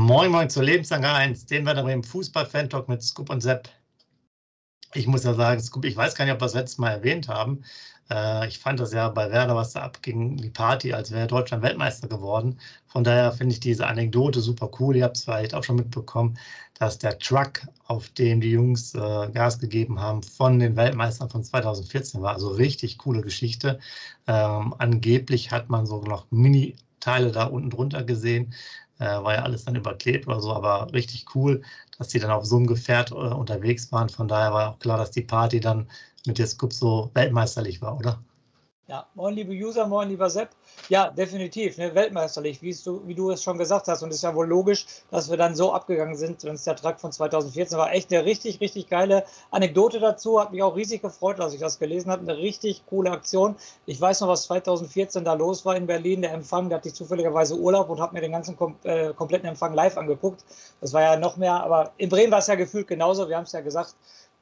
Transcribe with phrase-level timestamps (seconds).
[0.00, 3.68] Moin Moin zur Lebenslange 1, den wir im Fußball-Fan-Talk mit Scoop und Sepp.
[4.94, 7.28] Ich muss ja sagen, Scoop, ich weiß gar nicht, ob wir das letzte Mal erwähnt
[7.28, 7.62] haben.
[8.10, 11.62] Äh, ich fand das ja bei Werder, was da abging, die Party, als wäre Deutschland
[11.62, 12.58] Weltmeister geworden.
[12.86, 14.96] Von daher finde ich diese Anekdote super cool.
[14.96, 16.38] Ihr habt es vielleicht auch schon mitbekommen,
[16.78, 21.44] dass der Truck, auf dem die Jungs äh, Gas gegeben haben, von den Weltmeistern von
[21.44, 22.32] 2014 war.
[22.32, 23.78] Also richtig coole Geschichte.
[24.26, 28.54] Ähm, angeblich hat man so noch Mini-Teile da unten drunter gesehen
[29.06, 31.62] war ja alles dann überklebt oder so, aber richtig cool,
[31.98, 34.08] dass die dann auf so einem Gefährt äh, unterwegs waren.
[34.08, 35.88] Von daher war auch klar, dass die Party dann
[36.26, 38.22] mit der Scoop so weltmeisterlich war, oder?
[38.90, 40.48] Ja, moin liebe User, moin lieber Sepp.
[40.88, 44.02] Ja, definitiv, ne, weltmeisterlich, wie du, wie du es schon gesagt hast.
[44.02, 46.74] Und es ist ja wohl logisch, dass wir dann so abgegangen sind, wenn es der
[46.74, 47.92] Trakt von 2014 war.
[47.92, 50.40] Echt eine richtig, richtig geile Anekdote dazu.
[50.40, 52.22] Hat mich auch riesig gefreut, als ich das gelesen habe.
[52.22, 53.54] Eine richtig coole Aktion.
[53.86, 56.22] Ich weiß noch, was 2014 da los war in Berlin.
[56.22, 59.48] Der Empfang, da hatte ich zufälligerweise Urlaub und habe mir den ganzen kom äh, kompletten
[59.48, 60.44] Empfang live angeguckt.
[60.80, 63.28] Das war ja noch mehr, aber in Bremen war es ja gefühlt genauso.
[63.28, 63.94] Wir haben es ja gesagt.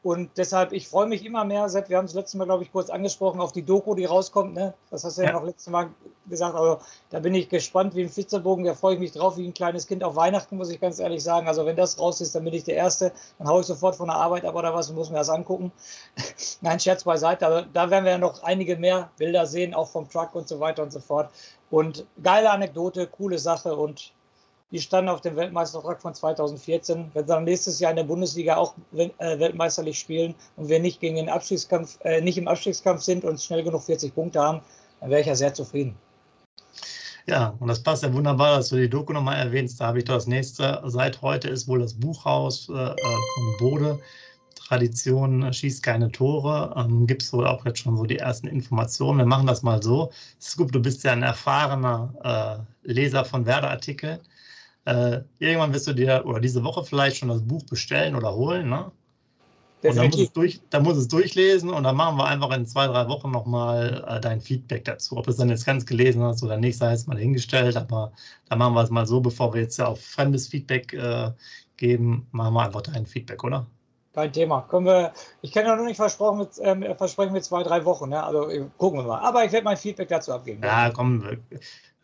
[0.04, 2.70] Und deshalb, ich freue mich immer mehr, Sepp, wir haben es letztes Mal, glaube ich,
[2.70, 4.54] kurz angesprochen, auf die Doku, die rauskommt.
[4.54, 4.72] Ne?
[4.90, 5.90] Das hast du ja, ja noch letztes Mal
[6.28, 6.54] gesagt.
[6.54, 6.78] Also
[7.10, 8.64] da bin ich gespannt wie ein Flitzerbogen.
[8.64, 11.24] Da freue ich mich drauf wie ein kleines Kind auf Weihnachten, muss ich ganz ehrlich
[11.24, 11.48] sagen.
[11.48, 13.12] Also wenn das raus ist, dann bin ich der Erste.
[13.38, 15.72] Dann haue ich sofort von der Arbeit ab oder was und muss mir das angucken.
[16.60, 17.46] Nein, Scherz beiseite.
[17.46, 20.60] Aber da werden wir ja noch einige mehr Bilder sehen, auch vom Truck und so
[20.60, 21.30] weiter und so fort.
[21.70, 24.12] Und geile Anekdote, coole Sache und
[24.70, 27.10] die standen auf dem Weltmeistervertrag von 2014.
[27.14, 31.00] Wenn sie dann nächstes Jahr in der Bundesliga auch äh, weltmeisterlich spielen und wir nicht
[31.00, 34.60] gegen den Abstiegskampf, äh, nicht im Abstiegskampf sind und schnell genug 40 Punkte haben,
[35.00, 35.96] dann wäre ich ja sehr zufrieden.
[37.26, 39.80] Ja, und das passt ja wunderbar, dass du die Doku nochmal erwähnst.
[39.80, 40.82] Da habe ich das nächste.
[40.86, 43.98] Seit heute ist wohl das Buchhaus äh, von Bode.
[44.54, 46.74] Tradition schießt keine Tore.
[46.76, 49.18] Ähm, Gibt es wohl auch jetzt schon so die ersten Informationen.
[49.18, 50.10] Wir machen das mal so.
[50.40, 54.20] Scoop, du bist ja ein erfahrener äh, Leser von Werder-Artikeln.
[54.88, 58.70] Äh, irgendwann wirst du dir, oder diese Woche vielleicht schon das Buch bestellen oder holen,
[58.70, 58.90] ne?
[59.82, 62.66] Und dann muss, es durch, dann muss es durchlesen und dann machen wir einfach in
[62.66, 65.18] zwei, drei Wochen nochmal äh, dein Feedback dazu.
[65.18, 68.12] Ob du es dann jetzt ganz gelesen hast oder nicht, sei es mal hingestellt, aber
[68.48, 71.32] dann machen wir es mal so, bevor wir jetzt ja auf fremdes Feedback äh,
[71.76, 73.66] geben, machen wir einfach dein Feedback, oder?
[74.14, 74.62] Kein Thema.
[74.62, 75.12] Können wir,
[75.42, 78.08] ich kann ja noch nicht versprochen mit, ähm, versprechen mit zwei, drei Wochen.
[78.08, 78.20] Ne?
[78.20, 78.48] Also
[78.78, 79.20] gucken wir mal.
[79.20, 80.62] Aber ich werde mein Feedback dazu abgeben.
[80.64, 81.22] Ja, komm,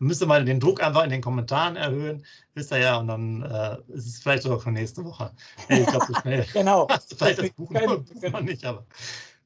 [0.05, 3.77] müsste mal den Druck einfach in den Kommentaren erhöhen, wisst ihr ja, und dann äh,
[3.93, 5.31] ist es vielleicht sogar für nächste Woche.
[5.69, 6.45] Ich glaube, so schnell.
[6.53, 6.87] genau.
[6.89, 8.85] Hast du vielleicht das Buch noch, noch nicht, aber,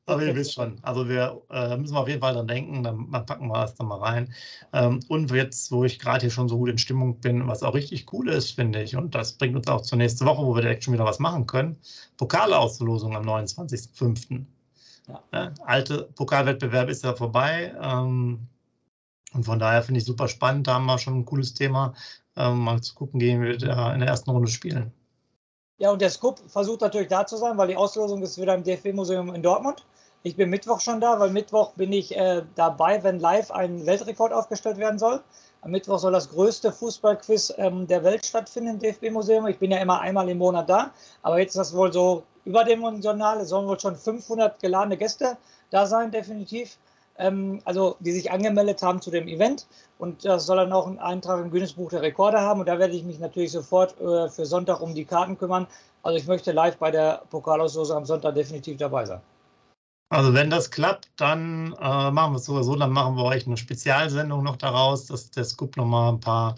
[0.07, 0.79] aber ihr wisst schon.
[0.83, 3.87] Also wir äh, müssen auf jeden Fall dran denken, dann, dann packen wir das dann
[3.87, 4.35] mal rein.
[4.73, 7.75] Ähm, und jetzt, wo ich gerade hier schon so gut in Stimmung bin, was auch
[7.75, 10.63] richtig cool ist, finde ich, und das bringt uns auch zur nächsten Woche, wo wir
[10.63, 11.77] direkt schon wieder was machen können.
[12.17, 14.45] Pokalauslosung am 29.05.
[15.09, 15.23] Ja.
[15.33, 17.75] Ja, alte Pokalwettbewerb ist ja vorbei.
[17.81, 18.47] Ähm,
[19.35, 20.67] und von daher finde ich super spannend.
[20.67, 21.95] Da haben wir schon ein cooles Thema,
[22.37, 24.93] ähm, mal zu gucken, gehen wir da in der ersten Runde spielen.
[25.79, 28.65] Ja, und der Scoop versucht natürlich da zu sein, weil die Auslosung ist wieder im
[28.65, 29.85] DFB-Museum in Dortmund.
[30.25, 34.33] Ich bin Mittwoch schon da, weil Mittwoch bin ich äh, dabei, wenn live ein Weltrekord
[34.33, 35.23] aufgestellt werden soll.
[35.61, 39.47] Am Mittwoch soll das größte Fußballquiz ähm, der Welt stattfinden im DFB-Museum.
[39.47, 40.91] Ich bin ja immer einmal im Monat da,
[41.23, 43.41] aber jetzt ist das wohl so überdimensional.
[43.41, 45.37] Es sollen wohl schon 500 geladene Gäste
[45.71, 46.77] da sein, definitiv
[47.19, 49.67] ähm, also die sich angemeldet haben zu dem Event.
[49.99, 52.61] Und das soll dann auch einen Eintrag im Guinness-Buch der Rekorde haben.
[52.61, 55.67] Und da werde ich mich natürlich sofort äh, für Sonntag um die Karten kümmern.
[56.03, 59.21] Also ich möchte live bei der Pokalauslosung am Sonntag definitiv dabei sein.
[60.11, 63.47] Also wenn das klappt, dann äh, machen wir es sogar so, dann machen wir euch
[63.47, 66.55] eine Spezialsendung noch daraus, dass der Scoop nochmal ein paar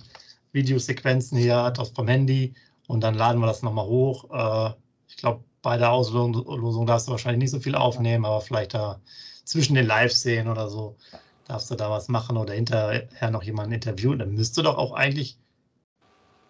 [0.53, 2.55] Videosequenzen hier hat aus vom Handy
[2.87, 4.31] und dann laden wir das nochmal hoch.
[4.31, 4.75] Äh,
[5.09, 9.01] ich glaube, bei der Auslosung darfst du wahrscheinlich nicht so viel aufnehmen, aber vielleicht da
[9.51, 10.97] zwischen den Live-Szenen oder so
[11.49, 14.21] darfst du da was machen oder hinterher noch jemanden interviewen.
[14.21, 15.37] Dann müsste doch auch eigentlich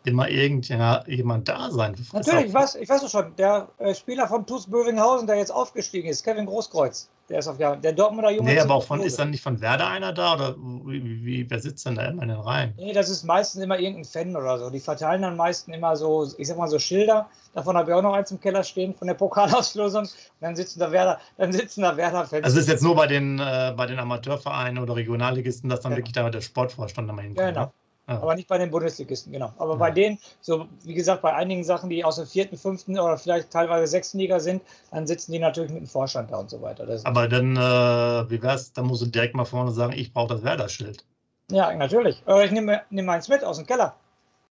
[0.04, 1.96] immer irgendjemand da sein.
[2.12, 6.08] Natürlich, ich weiß, ich weiß schon, der äh, Spieler von TuS Bövinghausen, der jetzt aufgestiegen
[6.08, 7.08] ist, Kevin Großkreuz.
[7.30, 8.52] Der ist auf der, der Dortmunder Junge.
[8.52, 11.60] Nee, aber auch von, ist dann nicht von Werder einer da oder wie, wie, wer
[11.60, 12.74] sitzt denn da immer in den Reihen?
[12.76, 14.68] Nee, das ist meistens immer irgendein Fan oder so.
[14.68, 17.28] Die verteilen dann meistens immer so, ich sag mal so Schilder.
[17.54, 20.02] Davon habe ich auch noch eins im Keller stehen von der Pokalauslosung.
[20.02, 20.10] Und
[20.40, 22.44] dann sitzen da Werder, dann sitzen da Werder-Fans.
[22.44, 25.98] Also ist jetzt nur bei den, äh, bei den Amateurvereinen oder Regionalligisten, dass dann genau.
[25.98, 27.48] wirklich da der Sportvorstand nochmal hinkommt.
[27.48, 27.66] Genau.
[27.66, 27.72] Ne?
[28.16, 29.52] Aber nicht bei den Bundesligisten, genau.
[29.58, 29.78] Aber ja.
[29.78, 33.50] bei denen, so wie gesagt, bei einigen Sachen, die aus der vierten, fünften oder vielleicht
[33.50, 36.86] teilweise sechsten Liga sind, dann sitzen die natürlich mit dem Vorstand da und so weiter.
[37.04, 40.42] Aber dann, äh, wie wär's, dann musst du direkt mal vorne sagen, ich brauche das
[40.42, 41.04] Werder-Schild.
[41.50, 42.22] Ja, natürlich.
[42.26, 43.94] Aber ich nehme nehm meins mit aus dem Keller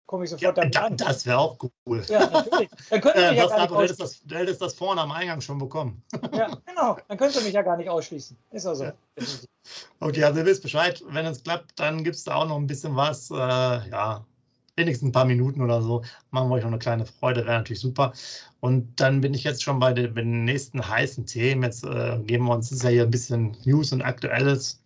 [0.07, 0.97] komme ich sofort ja, damit an.
[0.97, 2.03] Das wäre auch cool.
[2.09, 2.71] Ja, natürlich.
[2.91, 3.99] Dann könnt ihr mich ja gar nicht ausschließen.
[3.99, 6.03] Das, du hättest das vorne am Eingang schon bekommen.
[6.33, 6.97] Ja, genau.
[7.09, 8.37] Dann könnt ihr mich ja gar nicht ausschließen.
[8.53, 8.85] Ist also.
[8.85, 8.93] Ja.
[10.01, 11.03] Okay, also ihr wisst Bescheid.
[11.09, 13.31] Wenn es klappt, dann gibt es da auch noch ein bisschen was.
[13.31, 14.25] Äh, ja,
[14.77, 16.03] wenigstens ein paar Minuten oder so.
[16.31, 18.13] Machen wir euch noch eine kleine Freude, wäre natürlich super.
[18.61, 21.63] Und dann bin ich jetzt schon bei den, bei den nächsten heißen Themen.
[21.63, 24.81] Jetzt äh, geben wir uns, das ist ja hier ein bisschen News und Aktuelles.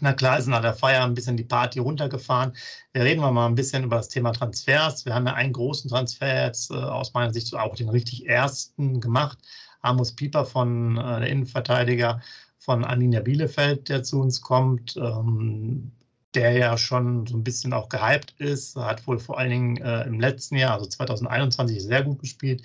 [0.00, 2.52] Na klar ist nach der Feier ein bisschen die Party runtergefahren.
[2.92, 5.04] Wir reden wir mal ein bisschen über das Thema Transfers.
[5.04, 9.00] Wir haben ja einen großen Transfer jetzt äh, aus meiner Sicht auch den richtig ersten
[9.00, 9.38] gemacht.
[9.82, 12.20] Amos Pieper von äh, der Innenverteidiger
[12.58, 15.92] von Arminia Bielefeld, der zu uns kommt, ähm,
[16.34, 20.04] der ja schon so ein bisschen auch gehypt ist, hat wohl vor allen Dingen äh,
[20.04, 22.62] im letzten Jahr, also 2021, sehr gut gespielt.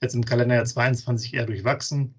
[0.00, 2.14] Jetzt im Kalenderjahr 22 eher durchwachsen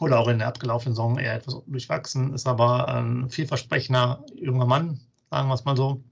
[0.00, 5.00] oder auch in der abgelaufenen Saison eher etwas durchwachsen, ist aber ein vielversprechender junger Mann,
[5.30, 6.02] sagen wir es mal so.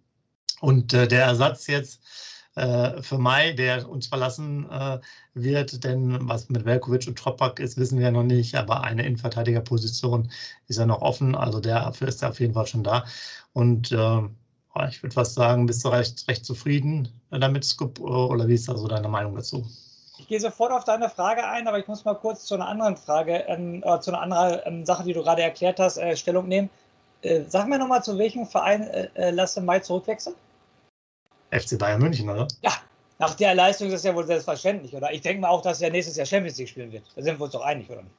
[0.60, 2.02] Und äh, der Ersatz jetzt
[2.54, 4.98] äh, für Mai, der uns verlassen äh,
[5.34, 9.06] wird, denn was mit Velkovic und Tropak ist, wissen wir ja noch nicht, aber eine
[9.06, 10.30] Innenverteidigerposition
[10.66, 13.04] ist ja noch offen, also dafür ist er auf jeden Fall schon da.
[13.52, 14.20] Und äh,
[14.88, 18.76] ich würde fast sagen, bist du recht, recht zufrieden damit, Scoop, oder wie ist da
[18.76, 19.66] so deine Meinung dazu?
[20.18, 22.96] Ich gehe sofort auf deine Frage ein, aber ich muss mal kurz zu einer anderen
[22.96, 26.48] Frage, ähm, äh, zu einer anderen ähm, Sache, die du gerade erklärt hast, äh, Stellung
[26.48, 26.68] nehmen.
[27.22, 30.34] Äh, sag mir nochmal, zu welchem Verein äh, äh Lasse Mai zurückwechseln?
[31.50, 32.48] FC Bayern München, oder?
[32.62, 32.72] Ja,
[33.18, 35.12] nach der Leistung ist das ja wohl selbstverständlich, oder?
[35.12, 37.04] Ich denke mal auch, dass er nächstes Jahr Champions League spielen wird.
[37.14, 38.14] Da sind wir uns doch einig, oder nicht?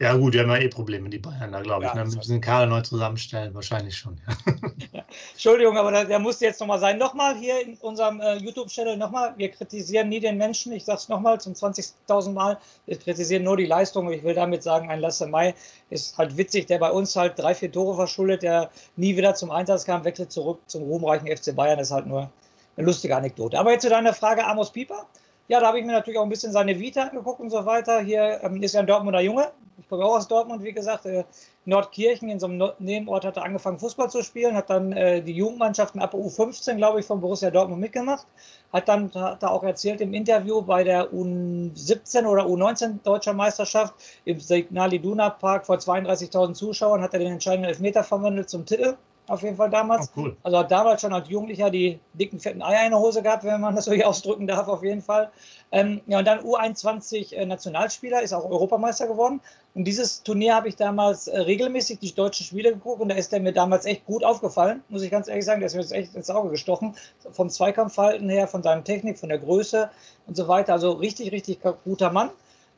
[0.00, 1.90] Ja, gut, die haben ja eh Probleme, die Bayern da, glaube ich.
[1.90, 2.08] Ja, ne?
[2.08, 4.20] Wir müssen den Kader neu zusammenstellen, wahrscheinlich schon.
[4.26, 4.36] Ja.
[4.92, 5.04] Ja.
[5.32, 6.98] Entschuldigung, aber der, der musste jetzt nochmal sein.
[6.98, 10.72] Nochmal hier in unserem äh, YouTube-Channel, nochmal, wir kritisieren nie den Menschen.
[10.72, 12.58] Ich sage es nochmal zum 20.000 Mal.
[12.86, 14.10] Wir kritisieren nur die Leistung.
[14.10, 15.54] Ich will damit sagen, ein Lasse Mai
[15.90, 19.50] ist halt witzig, der bei uns halt drei, vier Tore verschuldet, der nie wieder zum
[19.50, 21.78] Einsatz kam, wechselt zurück zum ruhmreichen FC Bayern.
[21.78, 22.30] Das ist halt nur
[22.76, 23.58] eine lustige Anekdote.
[23.58, 25.06] Aber jetzt zu deiner Frage, Amos Pieper.
[25.50, 28.00] Ja, da habe ich mir natürlich auch ein bisschen seine Vita angeguckt und so weiter.
[28.00, 29.50] Hier ähm, ist ja ein Dortmunder Junge.
[29.78, 31.06] Ich komme auch aus Dortmund, wie gesagt.
[31.06, 31.24] Äh,
[31.64, 34.54] Nordkirchen, in so einem Nebenort, hat er angefangen, Fußball zu spielen.
[34.54, 38.26] Hat dann äh, die Jugendmannschaften ab U15, glaube ich, von Borussia Dortmund mitgemacht.
[38.74, 43.94] Hat dann, hat er auch erzählt im Interview bei der U17 oder U19 Deutscher Meisterschaft
[44.26, 48.98] im Signal Iduna Park vor 32.000 Zuschauern, hat er den entscheidenden Elfmeter verwandelt zum Titel
[49.28, 50.10] auf jeden Fall damals.
[50.16, 50.36] Oh, cool.
[50.42, 53.60] Also hat damals schon als Jugendlicher die dicken, fetten Eier in der Hose gehabt, wenn
[53.60, 55.30] man das so hier ausdrücken darf, auf jeden Fall.
[55.70, 59.40] Ähm, ja, und dann U21 äh, Nationalspieler, ist auch Europameister geworden.
[59.74, 63.32] Und dieses Turnier habe ich damals äh, regelmäßig die deutschen Spiele geguckt und da ist
[63.32, 65.60] der mir damals echt gut aufgefallen, muss ich ganz ehrlich sagen.
[65.60, 66.96] Der ist mir jetzt echt ins Auge gestochen.
[67.30, 69.90] Vom Zweikampfverhalten her, von seiner Technik, von der Größe
[70.26, 70.72] und so weiter.
[70.72, 72.30] Also richtig, richtig guter Mann.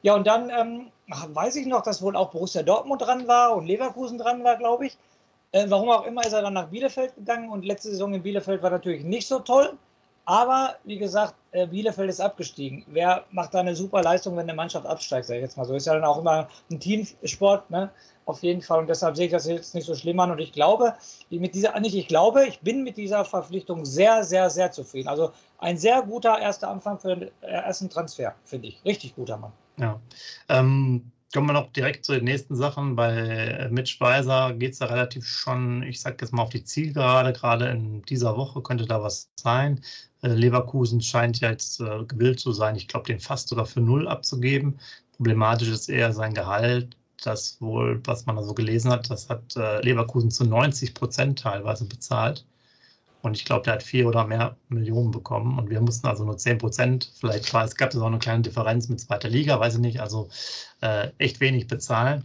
[0.02, 3.66] Ja, und dann ähm, weiß ich noch, dass wohl auch Borussia Dortmund dran war und
[3.66, 4.96] Leverkusen dran war, glaube ich.
[5.52, 8.62] Äh, warum auch immer ist er dann nach Bielefeld gegangen und letzte Saison in Bielefeld
[8.62, 9.76] war natürlich nicht so toll.
[10.26, 12.84] Aber wie gesagt, äh, Bielefeld ist abgestiegen.
[12.86, 15.74] Wer macht da eine super Leistung, wenn eine Mannschaft absteigt, sag ich jetzt mal so.
[15.74, 17.90] Ist ja dann auch immer ein Teamsport, ne?
[18.26, 18.78] Auf jeden Fall.
[18.78, 20.30] Und deshalb sehe ich das jetzt nicht so schlimm an.
[20.30, 20.94] Und ich glaube,
[21.30, 25.08] mit dieser, nicht ich glaube, ich bin mit dieser Verpflichtung sehr, sehr, sehr zufrieden.
[25.08, 28.84] Also ein sehr guter erster Anfang für den ersten Transfer, finde ich.
[28.84, 29.52] Richtig guter Mann.
[29.78, 29.98] Ja.
[30.48, 32.96] Ähm, Kommen wir noch direkt zu den nächsten Sachen.
[32.96, 36.64] Bei äh, Mitch Weiser geht es da relativ schon, ich sage jetzt mal, auf die
[36.64, 37.32] Zielgerade.
[37.32, 39.80] Gerade in dieser Woche könnte da was sein.
[40.22, 43.80] Äh, Leverkusen scheint ja jetzt äh, gewillt zu sein, ich glaube, den fast sogar für
[43.80, 44.80] null abzugeben.
[45.16, 46.96] Problematisch ist eher sein Gehalt.
[47.22, 51.84] Das wohl, was man da so gelesen hat, das hat Leverkusen zu 90 Prozent teilweise
[51.84, 52.46] bezahlt.
[53.22, 55.58] Und ich glaube, der hat vier oder mehr Millionen bekommen.
[55.58, 58.42] Und wir mussten also nur 10 Prozent, vielleicht war es gab es auch eine kleine
[58.42, 60.28] Differenz mit zweiter Liga, weiß ich nicht, also
[60.80, 62.24] äh, echt wenig bezahlen.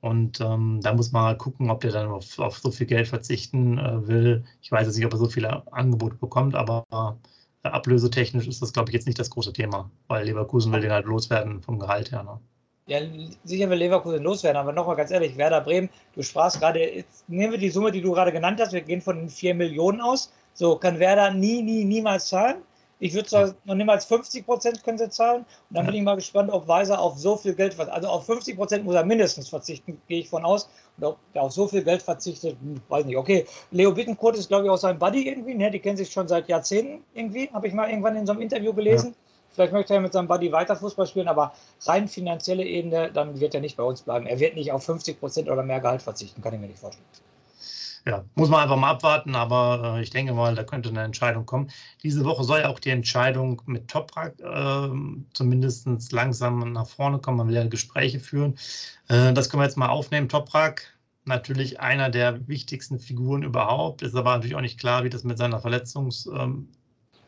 [0.00, 3.08] Und ähm, da muss man mal gucken, ob der dann auf, auf so viel Geld
[3.08, 4.44] verzichten äh, will.
[4.62, 8.72] Ich weiß jetzt nicht, ob er so viele Angebote bekommt, aber äh, ablösetechnisch ist das,
[8.72, 12.12] glaube ich, jetzt nicht das große Thema, weil Leverkusen will den halt loswerden vom Gehalt
[12.12, 12.22] her.
[12.22, 12.40] Ne?
[12.88, 13.00] Ja,
[13.42, 17.58] sicher will Leverkusen loswerden, aber nochmal ganz ehrlich, Werder Bremen, du sprachst gerade, nehmen wir
[17.58, 20.32] die Summe, die du gerade genannt hast, wir gehen von den 4 Millionen aus.
[20.54, 22.58] So kann Werder nie, nie, niemals zahlen.
[22.98, 25.44] Ich würde sagen, noch niemals 50 Prozent können sie zahlen.
[25.68, 28.56] Und dann bin ich mal gespannt, ob Weiser auf so viel Geld, also auf 50
[28.56, 30.70] Prozent muss er mindestens verzichten, gehe ich von aus.
[30.96, 32.56] Und ob er auf so viel Geld verzichtet,
[32.88, 33.16] weiß nicht.
[33.16, 35.54] Okay, Leo Bittencourt ist, glaube ich, auch sein Buddy irgendwie.
[35.54, 35.70] Ne?
[35.72, 38.72] Die kennen sich schon seit Jahrzehnten irgendwie, habe ich mal irgendwann in so einem Interview
[38.72, 39.08] gelesen.
[39.08, 39.25] Ja.
[39.56, 41.52] Vielleicht möchte er mit seinem Buddy weiter Fußball spielen, aber
[41.86, 44.26] rein finanzielle Ebene, dann wird er nicht bei uns bleiben.
[44.26, 47.06] Er wird nicht auf 50 Prozent oder mehr Gehalt verzichten, kann ich mir nicht vorstellen
[48.06, 51.44] ja, muss man einfach mal abwarten, aber äh, ich denke mal, da könnte eine Entscheidung
[51.44, 51.70] kommen.
[52.04, 54.88] Diese Woche soll ja auch die Entscheidung mit Toprak äh,
[55.34, 57.38] zumindest langsam nach vorne kommen.
[57.38, 58.56] Man will ja Gespräche führen.
[59.08, 60.28] Äh, das können wir jetzt mal aufnehmen.
[60.28, 65.24] Toprak, natürlich einer der wichtigsten Figuren überhaupt, ist aber natürlich auch nicht klar, wie das
[65.24, 66.68] mit seiner Verletzungsmisere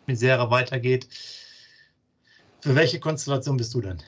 [0.07, 1.09] ähm, weitergeht.
[2.61, 3.99] Für welche Konstellation bist du denn?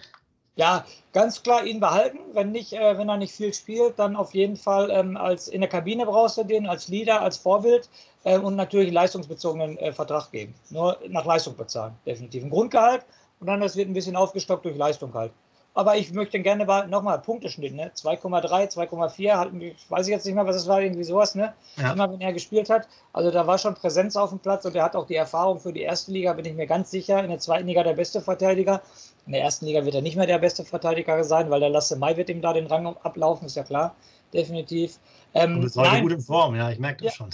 [0.56, 2.18] Ja, ganz klar ihn behalten.
[2.32, 5.60] Wenn, nicht, äh, wenn er nicht viel spielt, dann auf jeden Fall ähm, als in
[5.60, 7.88] der Kabine brauchst du den, als Leader, als Vorbild
[8.24, 10.54] äh, und natürlich einen leistungsbezogenen äh, Vertrag geben.
[10.70, 12.44] Nur nach Leistung bezahlen, definitiv.
[12.44, 13.06] Ein Grundgehalt
[13.38, 15.32] und dann das wird ein bisschen aufgestockt durch Leistung halt.
[15.80, 17.90] Aber ich möchte gerne nochmal Punkteschnitt, ne?
[17.96, 21.54] 2,3, 2,4, weiß ich jetzt nicht mehr, was es war, irgendwie sowas, ne?
[21.78, 21.94] Ja.
[21.94, 22.86] Immer wenn er gespielt hat.
[23.14, 25.72] Also da war schon Präsenz auf dem Platz und er hat auch die Erfahrung für
[25.72, 27.24] die erste Liga, bin ich mir ganz sicher.
[27.24, 28.82] In der zweiten Liga der beste Verteidiger.
[29.24, 31.96] In der ersten Liga wird er nicht mehr der beste Verteidiger sein, weil der Lasse
[31.96, 33.94] Mai wird ihm da den Rang ablaufen, ist ja klar,
[34.34, 34.98] definitiv.
[35.32, 37.30] Ähm, du bist heute nein, gut in Form, ja, ich merke das ja, schon.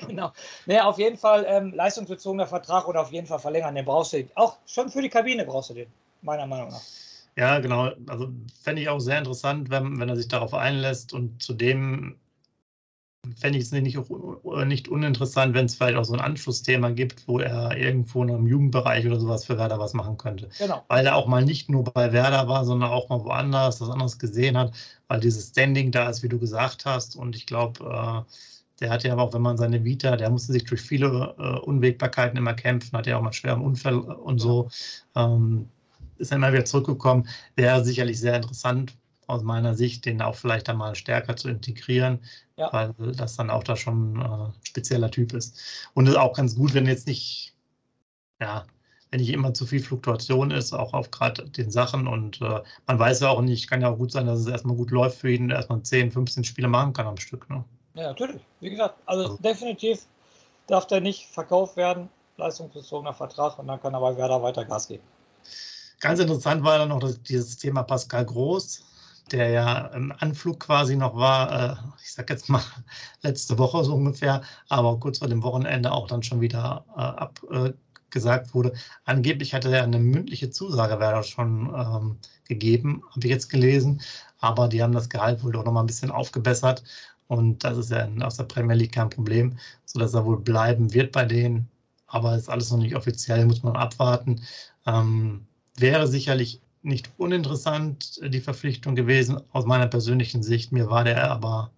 [0.08, 0.32] genau.
[0.64, 4.24] Naja, auf jeden Fall ähm, leistungsbezogener Vertrag oder auf jeden Fall verlängern, den brauchst du.
[4.34, 5.88] Auch schon für die Kabine brauchst du den,
[6.22, 6.80] meiner Meinung nach.
[7.36, 7.90] Ja, genau.
[8.08, 8.28] Also
[8.62, 11.12] fände ich auch sehr interessant, wenn, wenn er sich darauf einlässt.
[11.12, 12.16] Und zudem
[13.36, 13.98] fände ich es nicht,
[14.66, 19.06] nicht uninteressant, wenn es vielleicht auch so ein Anschlussthema gibt, wo er irgendwo im Jugendbereich
[19.06, 20.48] oder sowas für Werder was machen könnte.
[20.58, 20.84] Genau.
[20.88, 24.18] Weil er auch mal nicht nur bei Werder war, sondern auch mal woanders, was anderes
[24.18, 24.74] gesehen hat,
[25.08, 27.16] weil dieses Standing da ist, wie du gesagt hast.
[27.16, 28.32] Und ich glaube, äh,
[28.80, 32.36] der hat ja auch, wenn man seine Vita, der musste sich durch viele äh, Unwägbarkeiten
[32.36, 34.68] immer kämpfen, hat ja auch mal schweren Unfall und so.
[35.14, 35.68] Ähm,
[36.22, 37.28] ist dann immer wieder zurückgekommen.
[37.56, 42.20] Wäre sicherlich sehr interessant aus meiner Sicht, den auch vielleicht einmal stärker zu integrieren,
[42.56, 42.72] ja.
[42.72, 45.88] weil das dann auch da schon ein äh, spezieller Typ ist.
[45.94, 47.54] Und ist auch ganz gut, wenn jetzt nicht,
[48.40, 48.64] ja,
[49.10, 52.06] wenn nicht immer zu viel Fluktuation ist, auch auf gerade den Sachen.
[52.06, 54.76] Und äh, man weiß ja auch nicht, kann ja auch gut sein, dass es erstmal
[54.76, 57.48] gut läuft für ihn, erstmal 10, 15 Spiele machen kann am Stück.
[57.50, 57.64] Ne?
[57.94, 58.40] Ja, natürlich.
[58.60, 60.06] Wie gesagt, also, also definitiv
[60.66, 64.88] darf der nicht verkauft werden, leistungsbezogener Vertrag und dann kann er bei Werder weiter Gas
[64.88, 65.04] geben.
[66.02, 68.84] Ganz interessant war dann noch das, dieses Thema Pascal Groß,
[69.30, 72.60] der ja im Anflug quasi noch war, äh, ich sag jetzt mal
[73.22, 77.00] letzte Woche so ungefähr, aber kurz vor dem Wochenende auch dann schon wieder äh,
[77.54, 78.72] abgesagt äh, wurde.
[79.04, 82.18] Angeblich hatte er eine mündliche Zusage wäre schon ähm,
[82.48, 84.00] gegeben, habe ich jetzt gelesen,
[84.40, 86.82] aber die haben das Gehalt wohl doch noch mal ein bisschen aufgebessert
[87.28, 91.12] und das ist ja aus der Premier League kein Problem, sodass er wohl bleiben wird
[91.12, 91.68] bei denen.
[92.08, 94.42] Aber ist alles noch nicht offiziell, muss man abwarten.
[94.84, 100.72] Ähm, wäre sicherlich nicht uninteressant, die Verpflichtung gewesen, aus meiner persönlichen Sicht.
[100.72, 101.70] Mir war der aber,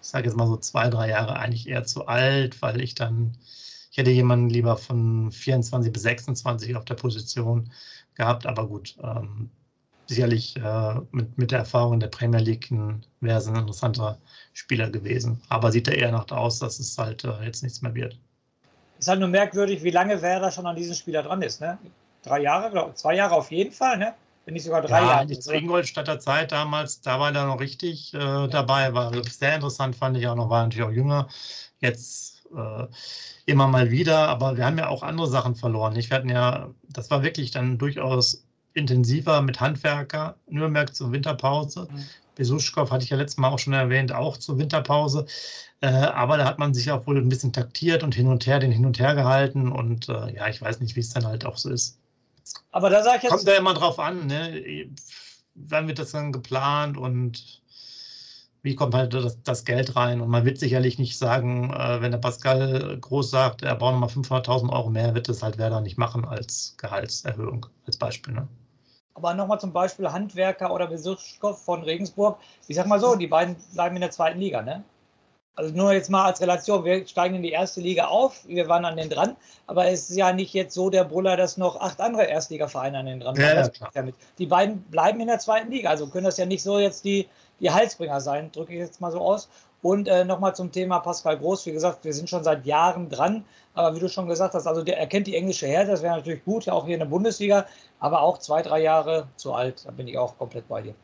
[0.00, 3.36] ich sage jetzt mal so zwei, drei Jahre eigentlich eher zu alt, weil ich dann,
[3.90, 7.70] ich hätte jemanden lieber von 24 bis 26 auf der Position
[8.14, 9.50] gehabt, aber gut, ähm,
[10.06, 12.70] sicherlich äh, mit, mit der Erfahrung der Premier League
[13.20, 14.18] wäre es ein interessanter
[14.52, 15.40] Spieler gewesen.
[15.48, 18.18] Aber sieht er eher nach aus, dass es halt äh, jetzt nichts mehr wird.
[18.98, 21.60] Ist halt nur merkwürdig, wie lange Werder schon an diesem Spieler dran ist.
[21.60, 21.78] Ne?
[22.24, 24.14] Drei Jahre, zwei Jahre auf jeden Fall, ne?
[24.44, 25.26] Wenn nicht sogar drei ja, Jahre.
[25.26, 28.46] Die zu Ingolstadter Zeit damals, da war er noch richtig äh, ja.
[28.46, 31.28] dabei, war sehr interessant, fand ich auch noch, war natürlich auch jünger.
[31.80, 32.86] Jetzt äh,
[33.46, 35.96] immer mal wieder, aber wir haben ja auch andere Sachen verloren.
[35.96, 41.88] Ich hatten ja, das war wirklich dann durchaus intensiver mit Handwerker, Nürnberg zur Winterpause.
[41.90, 42.04] Mhm.
[42.34, 45.26] Besuschkow hatte ich ja letztes Mal auch schon erwähnt, auch zur Winterpause.
[45.80, 48.58] Äh, aber da hat man sich auch wohl ein bisschen taktiert und hin und her,
[48.58, 49.70] den hin und her gehalten.
[49.70, 51.98] Und äh, ja, ich weiß nicht, wie es dann halt auch so ist.
[52.70, 53.32] Aber da sage ich jetzt.
[53.32, 54.90] Kommt ja immer drauf an, ne?
[55.54, 57.62] Wann wird das dann geplant und
[58.62, 60.20] wie kommt halt das, das Geld rein?
[60.20, 64.08] Und man wird sicherlich nicht sagen, äh, wenn der Pascal groß sagt, er braucht nochmal
[64.08, 68.32] 500.000 Euro mehr, wird das halt Werder nicht machen als Gehaltserhöhung, als Beispiel.
[68.32, 68.48] Ne?
[69.12, 72.38] Aber nochmal zum Beispiel Handwerker oder Besuchskopf von Regensburg.
[72.66, 74.82] Ich sag mal so, die beiden bleiben in der zweiten Liga, ne?
[75.56, 78.84] Also nur jetzt mal als Relation, wir steigen in die erste Liga auf, wir waren
[78.84, 79.36] an den dran,
[79.68, 83.06] aber es ist ja nicht jetzt so der Brüller, dass noch acht andere Erstligavereine an
[83.06, 84.08] den dran ja, waren.
[84.08, 87.04] Ja, die beiden bleiben in der zweiten Liga, also können das ja nicht so jetzt
[87.04, 87.28] die,
[87.60, 89.48] die Halsbringer sein, drücke ich jetzt mal so aus.
[89.80, 93.44] Und äh, nochmal zum Thema Pascal Groß, wie gesagt, wir sind schon seit Jahren dran,
[93.74, 96.42] aber wie du schon gesagt hast, also der erkennt die englische Härte, das wäre natürlich
[96.44, 97.66] gut, ja auch hier in der Bundesliga,
[98.00, 100.94] aber auch zwei, drei Jahre zu alt, da bin ich auch komplett bei dir.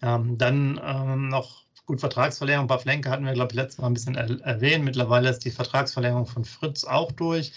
[0.00, 3.94] Ähm, dann ähm, noch Gut, Vertragsverlängerung bei Flenke hatten wir, glaube ich, letztes Mal ein
[3.94, 4.84] bisschen er erwähnt.
[4.84, 7.50] Mittlerweile ist die Vertragsverlängerung von Fritz auch durch.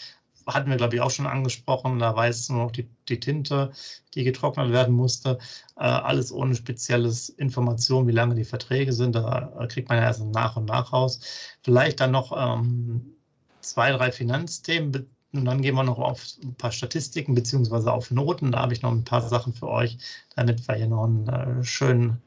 [0.47, 1.99] hatten wir, glaube ich, auch schon angesprochen.
[1.99, 3.73] Da weiß nur noch die, die Tinte,
[4.15, 5.37] die getrocknet werden musste.
[5.75, 9.15] Äh, alles ohne spezielles Information, wie lange die Verträge sind.
[9.15, 11.19] Da äh, kriegt man ja erst nach und nach raus.
[11.61, 13.17] Vielleicht dann noch ähm,
[13.59, 14.93] zwei, drei Finanzthemen.
[15.33, 18.51] Und dann gehen wir noch auf ein paar Statistiken beziehungsweise auf Noten.
[18.51, 19.97] Da habe ich noch ein paar Sachen für euch,
[20.35, 22.17] damit wir hier noch eine äh, schön,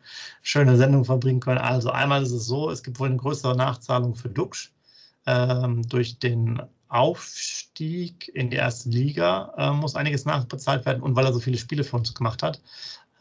[0.43, 1.59] schöne Sendung verbringen können.
[1.59, 4.73] Also einmal ist es so, es gibt wohl eine größere Nachzahlung für Dux
[5.27, 11.27] ähm, durch den Aufstieg in die erste Liga äh, muss einiges nachbezahlt werden und weil
[11.27, 12.61] er so viele Spiele für uns gemacht hat,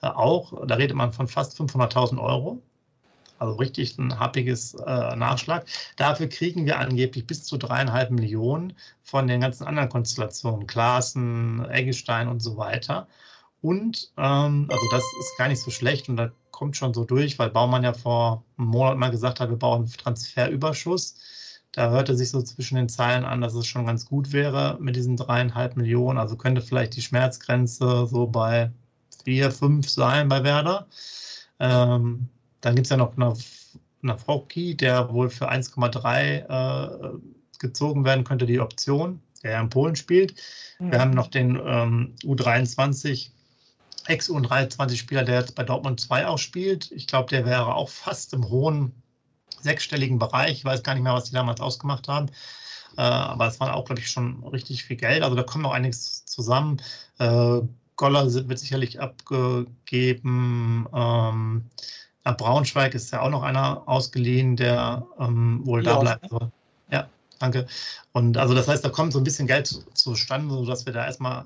[0.01, 2.61] äh, auch, da redet man von fast 500.000 Euro.
[3.39, 5.65] Also richtig ein happiges äh, Nachschlag.
[5.97, 8.73] Dafür kriegen wir angeblich bis zu dreieinhalb Millionen
[9.03, 13.07] von den ganzen anderen Konstellationen, Klaassen, Eggestein und so weiter.
[13.61, 17.39] Und ähm, also das ist gar nicht so schlecht und da kommt schon so durch,
[17.39, 21.15] weil Baumann ja vor einem Monat mal gesagt hat, wir brauchen Transferüberschuss.
[21.73, 24.95] Da hörte sich so zwischen den Zeilen an, dass es schon ganz gut wäre mit
[24.95, 26.19] diesen dreieinhalb Millionen.
[26.19, 28.71] Also könnte vielleicht die Schmerzgrenze so bei
[29.23, 30.87] vier, fünf sein bei Werder.
[31.59, 32.29] Ähm,
[32.63, 33.33] dann gibt es ja noch eine,
[34.01, 37.19] eine Frauki, der wohl für 1,3 äh,
[37.59, 40.35] gezogen werden könnte, die Option, der ja in Polen spielt.
[40.79, 40.91] Mhm.
[40.91, 43.31] Wir haben noch den ähm, U23,
[44.07, 46.91] Ex-U23-Spieler, der jetzt bei Dortmund 2 auch spielt.
[46.91, 48.93] Ich glaube, der wäre auch fast im hohen
[49.61, 50.53] sechsstelligen Bereich.
[50.53, 52.27] Ich weiß gar nicht mehr, was die damals ausgemacht haben.
[52.97, 55.21] Äh, aber es war auch, glaube ich, schon richtig viel Geld.
[55.21, 56.81] Also da kommt noch einiges zusammen.
[57.19, 57.61] Äh,
[57.97, 60.87] Goller wird sicherlich abgegeben.
[60.93, 61.69] Ähm,
[62.25, 66.23] nach Braunschweig ist ja auch noch einer ausgeliehen, der ähm, wohl ja, da bleibt.
[66.23, 66.51] Also,
[66.91, 67.67] ja, danke.
[68.13, 71.45] Und also das heißt, da kommt so ein bisschen Geld zustande, sodass wir da erstmal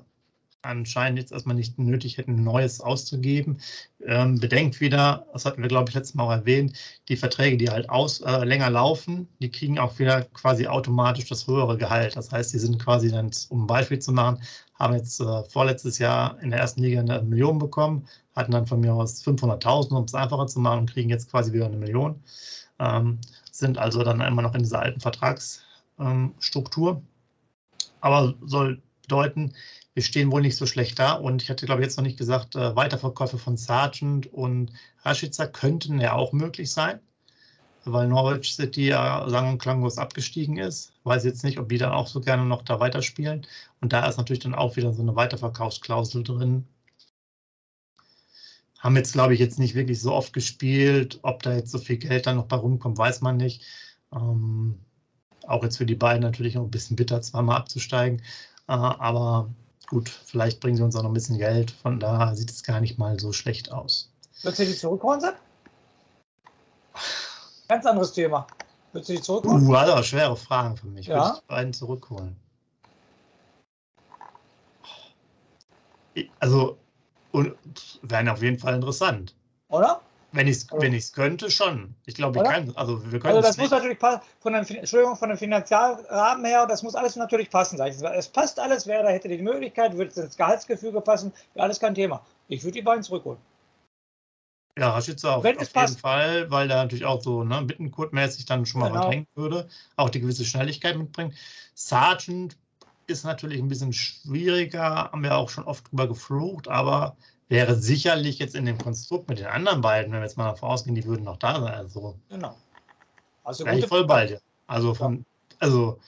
[0.62, 3.58] anscheinend jetzt erstmal nicht nötig hätten, Neues auszugeben.
[4.04, 6.76] Ähm, bedenkt wieder, das hatten wir, glaube ich, letztes Mal auch erwähnt,
[7.08, 11.46] die Verträge, die halt aus, äh, länger laufen, die kriegen auch wieder quasi automatisch das
[11.46, 12.16] höhere Gehalt.
[12.16, 14.42] Das heißt, die sind quasi dann, um ein Beispiel zu machen,
[14.74, 18.06] haben jetzt äh, vorletztes Jahr in der ersten Liga eine Million bekommen,
[18.38, 21.52] hatten dann von mir aus 500.000, um es einfacher zu machen, und kriegen jetzt quasi
[21.52, 22.22] wieder eine Million.
[22.78, 23.18] Ähm,
[23.52, 26.90] sind also dann immer noch in dieser alten Vertragsstruktur.
[26.90, 27.02] Ähm,
[28.00, 29.54] Aber soll bedeuten,
[29.94, 31.14] wir stehen wohl nicht so schlecht da.
[31.14, 35.46] Und ich hatte, glaube ich, jetzt noch nicht gesagt, äh, Weiterverkäufe von Sargent und Rashica
[35.46, 37.00] könnten ja auch möglich sein,
[37.84, 40.92] weil Norwich City ja sang- und klanglos abgestiegen ist.
[41.04, 43.46] Weiß jetzt nicht, ob die dann auch so gerne noch da weiterspielen.
[43.80, 46.66] Und da ist natürlich dann auch wieder so eine Weiterverkaufsklausel drin.
[48.78, 51.18] Haben jetzt, glaube ich, jetzt nicht wirklich so oft gespielt.
[51.22, 53.62] Ob da jetzt so viel Geld dann noch bei rumkommt, weiß man nicht.
[54.12, 54.78] Ähm,
[55.46, 58.20] auch jetzt für die beiden natürlich auch ein bisschen bitter, zweimal abzusteigen.
[58.68, 59.50] Äh, aber
[59.88, 61.70] gut, vielleicht bringen sie uns auch noch ein bisschen Geld.
[61.70, 64.12] Von da sieht es gar nicht mal so schlecht aus.
[64.42, 65.36] Würdest du die zurückholen, Sepp?
[67.68, 68.46] Ganz anderes Thema.
[68.92, 69.66] Würdest du die zurückholen?
[69.66, 71.06] Uh, also schwere Fragen für mich.
[71.06, 71.16] Ja?
[71.16, 72.36] Würde ich die beiden zurückholen?
[76.40, 76.78] Also,
[77.32, 79.34] wären auf jeden Fall interessant.
[79.68, 80.00] Oder?
[80.32, 81.94] Wenn ich es wenn könnte, schon.
[82.04, 82.70] Ich glaube, ich kann.
[82.76, 86.82] Also, wir können also das muss natürlich von dem, Entschuldigung, von dem Finanzialrahmen her, das
[86.82, 87.80] muss alles natürlich passen.
[87.80, 91.94] Es passt alles, wer da hätte die Möglichkeit, würde ins Gehaltsgefüge passen, wäre alles kein
[91.94, 92.22] Thema.
[92.48, 93.38] Ich würde die beiden zurückholen.
[94.78, 96.00] Ja, Raschitzer auf, auf jeden passt.
[96.00, 99.02] Fall, weil der natürlich auch so ne, Bittenkurt-mäßig dann schon mal genau.
[99.02, 101.34] verdrängt würde, auch die gewisse Schnelligkeit mitbringt.
[101.74, 102.56] Sargent
[103.08, 107.16] ist natürlich ein bisschen schwieriger, haben wir auch schon oft drüber geflucht, aber
[107.48, 110.68] wäre sicherlich jetzt in dem Konstrukt mit den anderen beiden, wenn wir jetzt mal davon
[110.68, 111.74] ausgehen, die würden noch da sein.
[111.74, 112.56] Also, genau.
[113.42, 114.40] Also ich voll bei dir.
[114.66, 115.24] Also, von, ja.
[115.60, 115.98] also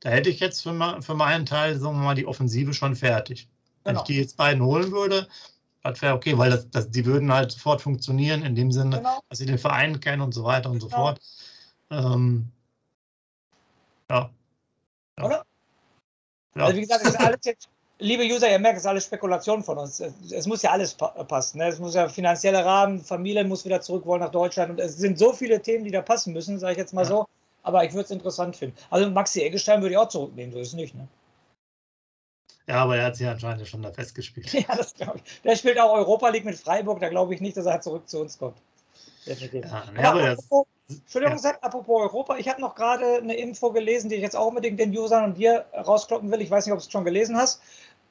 [0.00, 3.48] da hätte ich jetzt für, für meinen Teil, sagen wir mal, die Offensive schon fertig.
[3.84, 4.00] Wenn genau.
[4.02, 5.28] ich die jetzt beiden holen würde,
[5.84, 9.20] das wäre okay, weil das, das, die würden halt sofort funktionieren, in dem Sinne, genau.
[9.28, 10.90] dass sie den Verein kennen und so weiter und genau.
[10.90, 11.20] so fort.
[11.90, 12.50] Ähm,
[14.10, 14.30] ja.
[15.18, 15.24] ja.
[15.24, 15.44] Oder?
[16.56, 16.64] Ja.
[16.64, 19.78] Also wie gesagt, ist alles jetzt liebe User, ihr merkt, es ist alles Spekulation von
[19.78, 20.00] uns.
[20.00, 21.58] Es muss ja alles passen.
[21.58, 21.68] Ne?
[21.68, 24.70] Es muss ja finanzieller Rahmen, Familie muss wieder zurück wollen nach Deutschland.
[24.70, 27.08] Und es sind so viele Themen, die da passen müssen, sage ich jetzt mal ja.
[27.08, 27.28] so.
[27.62, 28.76] Aber ich würde es interessant finden.
[28.90, 30.94] Also Maxi Eggestein würde ich auch zurücknehmen, so ist es nicht.
[30.94, 31.08] Ne?
[32.66, 34.52] Ja, aber er hat sich anscheinend schon da festgespielt.
[34.68, 35.42] Ja, das glaube ich.
[35.42, 38.20] Der spielt auch Europa League mit Freiburg, da glaube ich nicht, dass er zurück zu
[38.20, 38.56] uns kommt.
[39.24, 39.34] Ja,
[39.96, 41.52] aber, aber apropos, Entschuldigung, ja.
[41.62, 44.96] apropos Europa, ich habe noch gerade eine Info gelesen, die ich jetzt auch unbedingt den
[44.96, 46.42] Usern und dir rauskloppen will.
[46.42, 47.62] Ich weiß nicht, ob du es schon gelesen hast.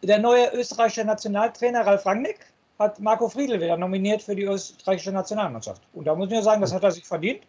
[0.01, 2.39] Der neue österreichische Nationaltrainer Ralf Rangnick
[2.79, 5.81] hat Marco Friedl wieder nominiert für die österreichische Nationalmannschaft.
[5.93, 7.43] Und da muss ich ja sagen, das hat er sich verdient.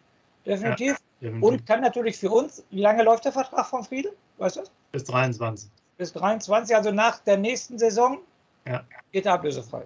[0.45, 0.97] Definitiv.
[1.21, 4.15] Ja, Und kann natürlich für uns, wie lange läuft der Vertrag von Friedl?
[4.37, 4.71] Weißt du das?
[4.91, 5.69] Bis 23.
[5.97, 8.19] Bis 23, also nach der nächsten Saison
[8.67, 8.83] ja.
[9.11, 9.85] geht er ablösefrei.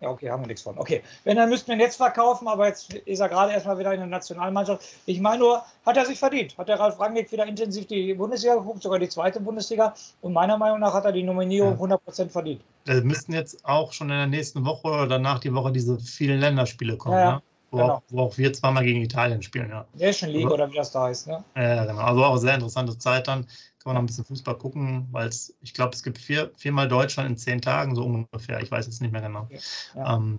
[0.00, 0.78] Ja, okay, haben wir nichts von.
[0.78, 3.92] Okay, wenn, dann müssten wir ihn jetzt verkaufen, aber jetzt ist er gerade erstmal wieder
[3.92, 4.82] in der Nationalmannschaft.
[5.06, 6.56] Ich meine nur, hat er sich verdient.
[6.58, 9.94] Hat der Ralf Rangnick wieder intensiv die Bundesliga geguckt, sogar die zweite Bundesliga.
[10.20, 11.96] Und meiner Meinung nach hat er die Nominierung ja.
[11.96, 12.62] 100% verdient.
[12.84, 16.40] Da müssten jetzt auch schon in der nächsten Woche oder danach die Woche diese vielen
[16.40, 17.42] Länderspiele kommen, ja, ne?
[17.70, 17.92] wo, genau.
[17.94, 19.68] auch, wo, auch, wir zweimal gegen Italien spielen.
[19.70, 19.84] Ja.
[19.94, 21.26] Nation League also, oder wie das da heißt.
[21.28, 21.44] Ne?
[21.56, 22.00] Ja, genau.
[22.00, 23.46] Also auch eine sehr interessante Zeit dann
[23.88, 26.88] kann man noch ein bisschen Fußball gucken, weil es, ich glaube, es gibt vier, viermal
[26.88, 28.60] Deutschland in zehn Tagen, so ungefähr.
[28.60, 29.48] Ich weiß jetzt nicht mehr genau.
[29.96, 30.14] Ja.
[30.14, 30.38] Ähm,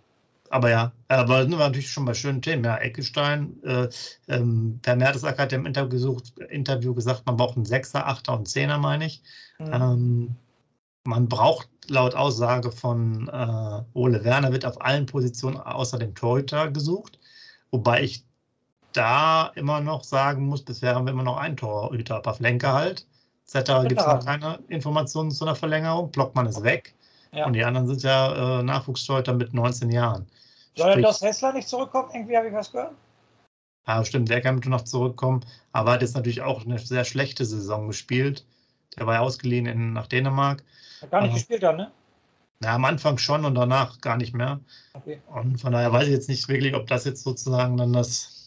[0.52, 2.64] aber ja, aber sind wir natürlich schon bei schönen Themen.
[2.64, 3.90] Ja, Eckestein, äh,
[4.28, 8.48] ähm, Per Mertesacker hat im Interview, gesucht, Interview gesagt, man braucht einen Sechser, Achter und
[8.48, 9.24] Zehner, meine ich.
[9.58, 9.74] Mhm.
[9.74, 10.36] Ähm,
[11.06, 16.70] man braucht laut Aussage von äh, Ole Werner, wird auf allen Positionen außer dem Torhüter
[16.70, 17.20] gesucht.
[17.72, 18.26] Wobei ich
[18.94, 23.08] da immer noch sagen muss, bisher haben wir immer noch einen Torhüter, Pavlenka halt.
[23.52, 23.88] Etc.
[23.88, 26.12] gibt es noch keine Informationen zu einer Verlängerung.
[26.12, 26.94] Blockmann ist weg.
[27.32, 27.46] Ja.
[27.46, 30.28] Und die anderen sind ja äh, Nachwuchstorhüter mit 19 Jahren.
[30.76, 32.10] Soll Sprich, das Hessler nicht zurückkommen?
[32.14, 32.94] Irgendwie habe ich was gehört.
[33.88, 35.42] Ja, stimmt, der kann noch zurückkommen.
[35.72, 38.46] Aber hat jetzt natürlich auch eine sehr schlechte Saison gespielt.
[38.98, 40.64] Der war ja ausgeliehen in, nach Dänemark.
[41.02, 41.92] Hat gar nicht äh, gespielt dann, ne?
[42.62, 44.60] Na, am Anfang schon und danach gar nicht mehr.
[44.94, 45.22] Okay.
[45.28, 48.39] Und von daher weiß ich jetzt nicht wirklich, ob das jetzt sozusagen dann das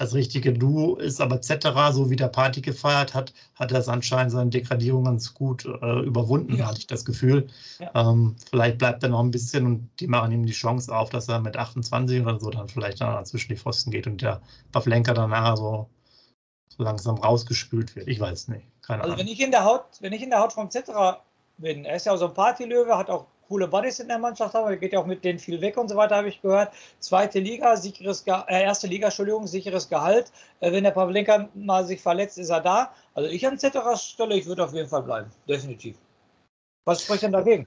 [0.00, 3.88] das richtige Duo ist, aber Cetera, so wie der Party gefeiert hat, hat er es
[3.88, 6.68] anscheinend seine Degradierung ganz gut äh, überwunden, ja.
[6.68, 7.48] hatte ich das Gefühl.
[7.78, 7.90] Ja.
[7.94, 11.28] Ähm, vielleicht bleibt er noch ein bisschen und die machen ihm die Chance auf, dass
[11.28, 14.40] er mit 28 oder so dann vielleicht dann zwischen die Pfosten geht und der
[14.72, 15.90] Pavlenka danach so,
[16.68, 18.08] so langsam rausgespült wird.
[18.08, 18.64] Ich weiß nicht.
[18.80, 19.26] Keine also Ahnung.
[19.26, 21.20] wenn ich in der Haut, wenn ich in der Haut vom Cetera
[21.58, 24.54] bin, er ist ja auch so ein Partylöwe, hat auch coole Buddies in der Mannschaft
[24.54, 24.68] haben.
[24.68, 26.72] Er geht ja auch mit denen viel weg und so weiter, habe ich gehört.
[27.00, 30.30] Zweite Liga, sicheres Ge äh, erste Liga, Entschuldigung, sicheres Gehalt.
[30.60, 32.92] Äh, wenn der Pavlenka mal sich verletzt, ist er da.
[33.12, 35.30] Also ich an Zetteras Stelle, ich würde auf jeden Fall bleiben.
[35.48, 35.96] Definitiv.
[36.84, 37.66] Was spricht denn dagegen?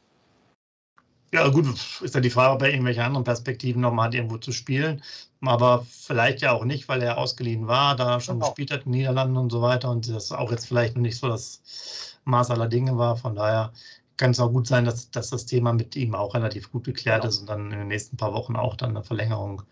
[1.34, 1.66] Ja, gut,
[2.02, 5.04] ist ja die Frage, ob er irgendwelche anderen Perspektiven nochmal hat, irgendwo zu spielen.
[5.42, 8.50] Aber vielleicht ja auch nicht, weil er ausgeliehen war, da schon genau.
[8.50, 11.18] gespielt hat in den Niederlanden und so weiter und das auch jetzt vielleicht noch nicht
[11.18, 13.18] so das Maß aller Dinge war.
[13.18, 13.74] Von daher
[14.18, 17.22] kann es auch gut sein, dass, dass das Thema mit ihm auch relativ gut geklärt
[17.22, 17.30] genau.
[17.30, 19.64] ist und dann in den nächsten paar Wochen auch dann eine Verlängerung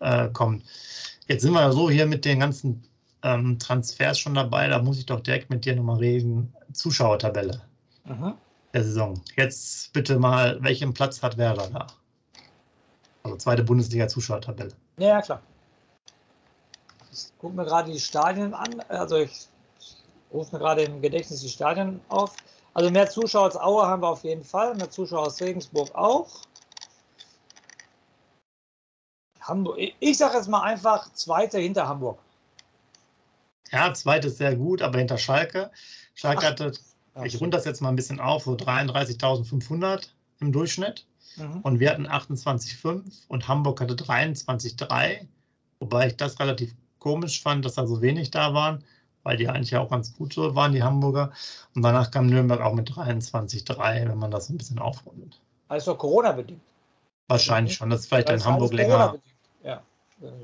[0.00, 0.64] äh, kommt.
[1.28, 2.82] Jetzt sind wir so hier mit den ganzen
[3.22, 4.68] ähm, Transfers schon dabei.
[4.68, 6.52] Da muss ich doch direkt mit dir nochmal reden.
[6.72, 7.62] Zuschauertabelle
[8.08, 8.36] Aha.
[8.72, 9.20] der Saison.
[9.36, 11.86] Jetzt bitte mal, welchen Platz hat Werder da?
[13.22, 14.72] Also zweite Bundesliga-Zuschauertabelle.
[14.98, 15.42] Ja, ja, klar.
[17.12, 18.80] Ich gucke mir gerade die Stadien an.
[18.88, 19.48] Also ich
[20.32, 22.34] rufe mir gerade im Gedächtnis die Stadien auf.
[22.74, 26.42] Also mehr Zuschauer als Aue haben wir auf jeden Fall, mehr Zuschauer aus Regensburg auch.
[29.40, 32.18] Hamburg, ich sage jetzt mal einfach Zweite hinter Hamburg.
[33.70, 35.70] Ja, Zweite ist sehr gut, aber hinter Schalke.
[36.14, 36.72] Schalke Ach, hatte,
[37.24, 40.08] ich runde das jetzt mal ein bisschen auf, so 33.500
[40.40, 41.06] im Durchschnitt.
[41.36, 41.60] Mhm.
[41.62, 45.26] Und wir hatten 28,5 und Hamburg hatte 23,3.
[45.80, 48.84] Wobei ich das relativ komisch fand, dass da so wenig da waren
[49.22, 51.32] weil die eigentlich auch ganz gut so waren, die Hamburger.
[51.74, 55.40] Und danach kam Nürnberg auch mit 23,3, wenn man das ein bisschen aufrundet.
[55.68, 56.60] Also Corona-bedingt.
[57.28, 57.90] Wahrscheinlich schon.
[57.90, 59.16] Das ist vielleicht in Hamburg länger.
[59.62, 59.82] Ja.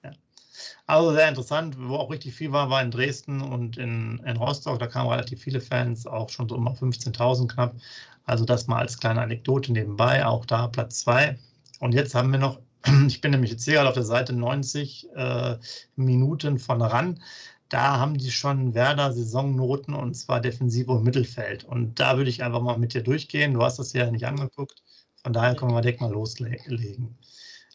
[0.05, 0.11] Ja.
[0.87, 4.79] Also sehr interessant, wo auch richtig viel war, war in Dresden und in, in Rostock.
[4.79, 7.75] Da kamen relativ viele Fans, auch schon so immer 15.000 knapp.
[8.23, 11.37] Also das mal als kleine Anekdote nebenbei, auch da Platz 2.
[11.81, 12.61] Und jetzt haben wir noch,
[13.07, 15.57] ich bin nämlich jetzt hier gerade auf der Seite 90 äh,
[15.97, 17.19] Minuten von ran
[17.75, 21.65] da haben die schon Werder Saisonnoten und zwar Defensive und Mittelfeld.
[21.65, 23.53] Und da würde ich einfach mal mit dir durchgehen.
[23.53, 24.81] Du hast das ja nicht angeguckt.
[25.21, 27.17] Von daher können wir direkt mal loslegen.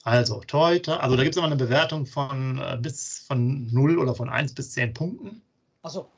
[0.02, 4.14] Also, Torhüter, also da gibt es immer eine Bewertung von äh, bis von 0 oder
[4.14, 5.42] von 1 bis 10 Punkten.
[5.82, 6.08] Achso.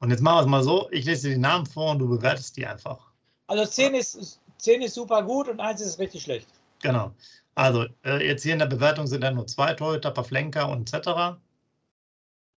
[0.00, 2.08] Und jetzt machen wir es mal so: Ich lese dir die Namen vor und du
[2.08, 2.98] bewertest die einfach.
[3.46, 6.48] Also 10 ist, 10 ist super gut und 1 ist richtig schlecht.
[6.82, 7.12] Genau.
[7.54, 11.38] Also, äh, jetzt hier in der Bewertung sind dann nur zwei Torhüter, Pavlenka und etc.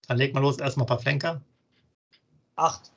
[0.09, 1.39] Dann leg mal los, erstmal ein paar Flenker.
[2.55, 2.91] Acht.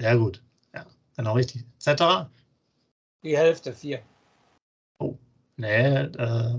[0.00, 0.42] Sehr gut.
[0.74, 1.66] Ja, genau richtig.
[1.78, 2.30] Cetera?
[3.22, 4.02] Die Hälfte, vier.
[5.00, 5.18] Oh,
[5.58, 5.68] nee.
[5.68, 6.54] Äh,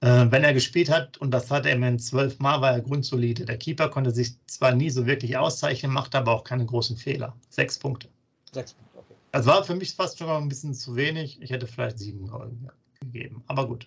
[0.00, 3.44] äh, wenn er gespielt hat, und das hat er immerhin zwölf Mal, war er grundsolide.
[3.44, 7.36] Der Keeper konnte sich zwar nie so wirklich auszeichnen, machte aber auch keine großen Fehler.
[7.50, 8.08] Sechs Punkte.
[8.50, 9.14] Sechs Punkte, okay.
[9.32, 11.42] Das war für mich fast schon mal ein bisschen zu wenig.
[11.42, 12.26] Ich hätte vielleicht sieben
[12.64, 12.72] ja
[13.12, 13.42] gegeben.
[13.46, 13.86] Aber gut.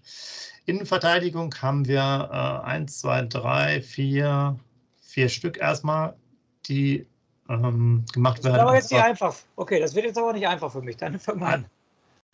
[0.66, 4.60] Innenverteidigung haben wir äh, 1, 2, 3, 4,
[5.02, 6.16] vier Stück erstmal,
[6.68, 7.06] die
[7.48, 8.56] ähm, gemacht Das werden.
[8.56, 9.36] wird aber jetzt nicht einfach.
[9.56, 10.98] Okay, das wird jetzt aber nicht einfach für mich.
[10.98, 11.66] Dann fang mal an.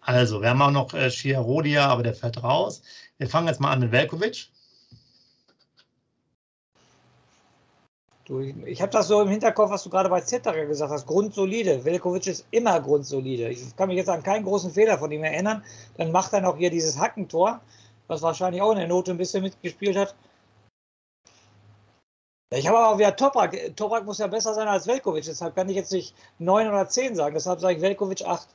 [0.02, 2.82] Also, wir haben auch noch äh, Schiarodia, aber der fällt raus.
[3.18, 4.50] Wir fangen jetzt mal an mit Velkovic.
[8.40, 11.06] Ich habe das so im Hinterkopf, was du gerade bei Zetterer gesagt hast.
[11.06, 11.84] Grundsolide.
[11.84, 13.50] Velkovic ist immer grundsolide.
[13.50, 15.64] Ich kann mich jetzt an keinen großen Fehler von ihm erinnern.
[15.98, 17.60] Dann macht er noch hier dieses Hackentor,
[18.08, 20.16] was wahrscheinlich auch in der Note ein bisschen mitgespielt hat.
[22.54, 23.76] Ich habe aber auch wieder Toprak.
[23.76, 25.24] Toprak muss ja besser sein als Velkovic.
[25.24, 27.34] Deshalb kann ich jetzt nicht 9 oder 10 sagen.
[27.34, 28.48] Deshalb sage ich Velkovic 8.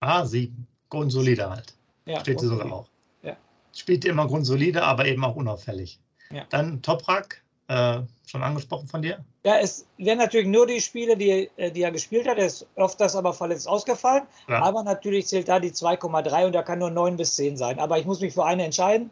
[0.00, 0.66] Ah, sieben.
[0.88, 1.74] Grundsolide halt.
[2.06, 2.86] Ja, Steht sie sogar auch.
[3.22, 3.36] Ja.
[3.74, 6.00] Spielt immer grundsolide, aber eben auch unauffällig.
[6.30, 6.44] Ja.
[6.48, 9.24] Dann Toprak, äh, schon angesprochen von dir.
[9.44, 12.38] Ja, es wären natürlich nur die Spiele, die, äh, die er gespielt hat.
[12.38, 14.24] Er ist oft das aber verletzt ausgefallen.
[14.48, 14.62] Ja.
[14.62, 17.78] Aber natürlich zählt da die 2,3 und da kann nur 9 bis 10 sein.
[17.78, 19.10] Aber ich muss mich für eine entscheiden.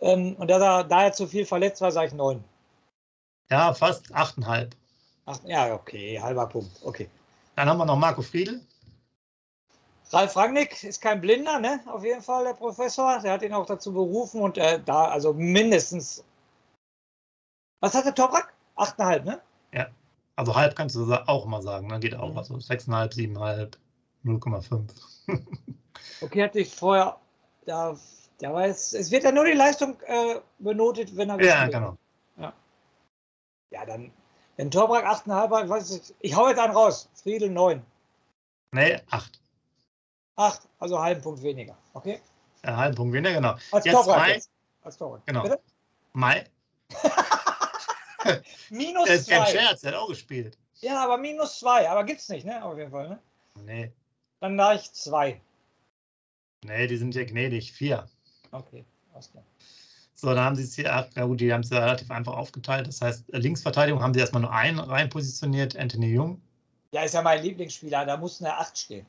[0.00, 2.42] Ähm, und da, er- da er zu viel verletzt war, sage ich 9.
[3.50, 4.70] Ja, fast 8,5.
[5.26, 6.70] Ach, ja, okay, halber Punkt.
[6.84, 7.08] Okay.
[7.56, 8.60] Dann haben wir noch Marco Friedl.
[10.10, 11.80] Ralf Rangnick ist kein Blinder, ne?
[11.86, 13.18] Auf jeden Fall, der Professor.
[13.20, 16.22] Der hat ihn auch dazu berufen und äh, da, also mindestens.
[17.84, 18.54] Was hat der Toprak?
[18.76, 19.42] 8,5, ne?
[20.36, 22.00] Also halb kannst du auch mal sagen, ne?
[22.00, 22.30] geht auch.
[22.30, 22.38] Mhm.
[22.38, 23.76] Also 6,5, 7,5,
[24.24, 24.90] 0,5.
[26.22, 27.18] Okay, hatte ich vorher.
[27.66, 27.94] Da,
[28.38, 31.98] da war es, es wird ja nur die Leistung äh, benotet, wenn er Ja, genau.
[33.70, 34.10] Ja, dann,
[34.56, 37.10] wenn Toprak 8,5 hat, weiß ich, ich hau jetzt einen raus.
[37.22, 37.82] Friedel 9.
[38.72, 39.40] Nee, 8.
[40.36, 41.76] 8, also halben Punkt weniger.
[41.92, 42.18] Okay?
[42.64, 43.56] Ja, halben Punkt weniger, genau.
[43.72, 44.16] Als Jetzt Toprak.
[44.16, 44.32] Mai.
[44.32, 44.50] Jetzt.
[44.82, 45.26] Als Toprak.
[45.26, 45.42] Genau.
[45.42, 45.60] Bitte?
[46.14, 46.44] Mai,
[48.70, 49.50] Minus der ist kein 2.
[49.50, 50.58] Scherz, der hat auch gespielt.
[50.80, 51.88] Ja, aber minus 2.
[51.88, 52.64] Aber gibt's nicht, ne?
[52.64, 53.18] Auf jeden Fall, ne?
[53.62, 53.92] Nee,
[54.40, 55.40] Dann da ich 2.
[56.64, 57.72] nee, die sind ja gnädig.
[57.72, 58.06] 4.
[58.50, 59.44] Okay, alles klar.
[60.14, 62.86] So, dann haben sie es hier, ja gut, die haben es ja relativ einfach aufgeteilt.
[62.86, 66.40] Das heißt, Linksverteidigung haben sie erstmal nur einen rein positioniert, Anthony Jung.
[66.92, 68.06] Ja, ist ja mein Lieblingsspieler.
[68.06, 69.06] Da muss eine 8 stehen.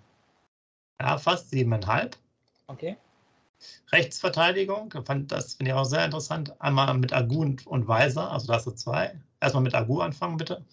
[0.99, 2.13] Ja, fast 7,5.
[2.67, 2.97] Okay?
[3.91, 6.59] Rechtsverteidigung, fand, das finde ich auch sehr interessant.
[6.61, 9.19] Einmal mit Agu und, und Weiser, also da hast du zwei.
[9.39, 10.63] Erstmal mit Agu anfangen, bitte.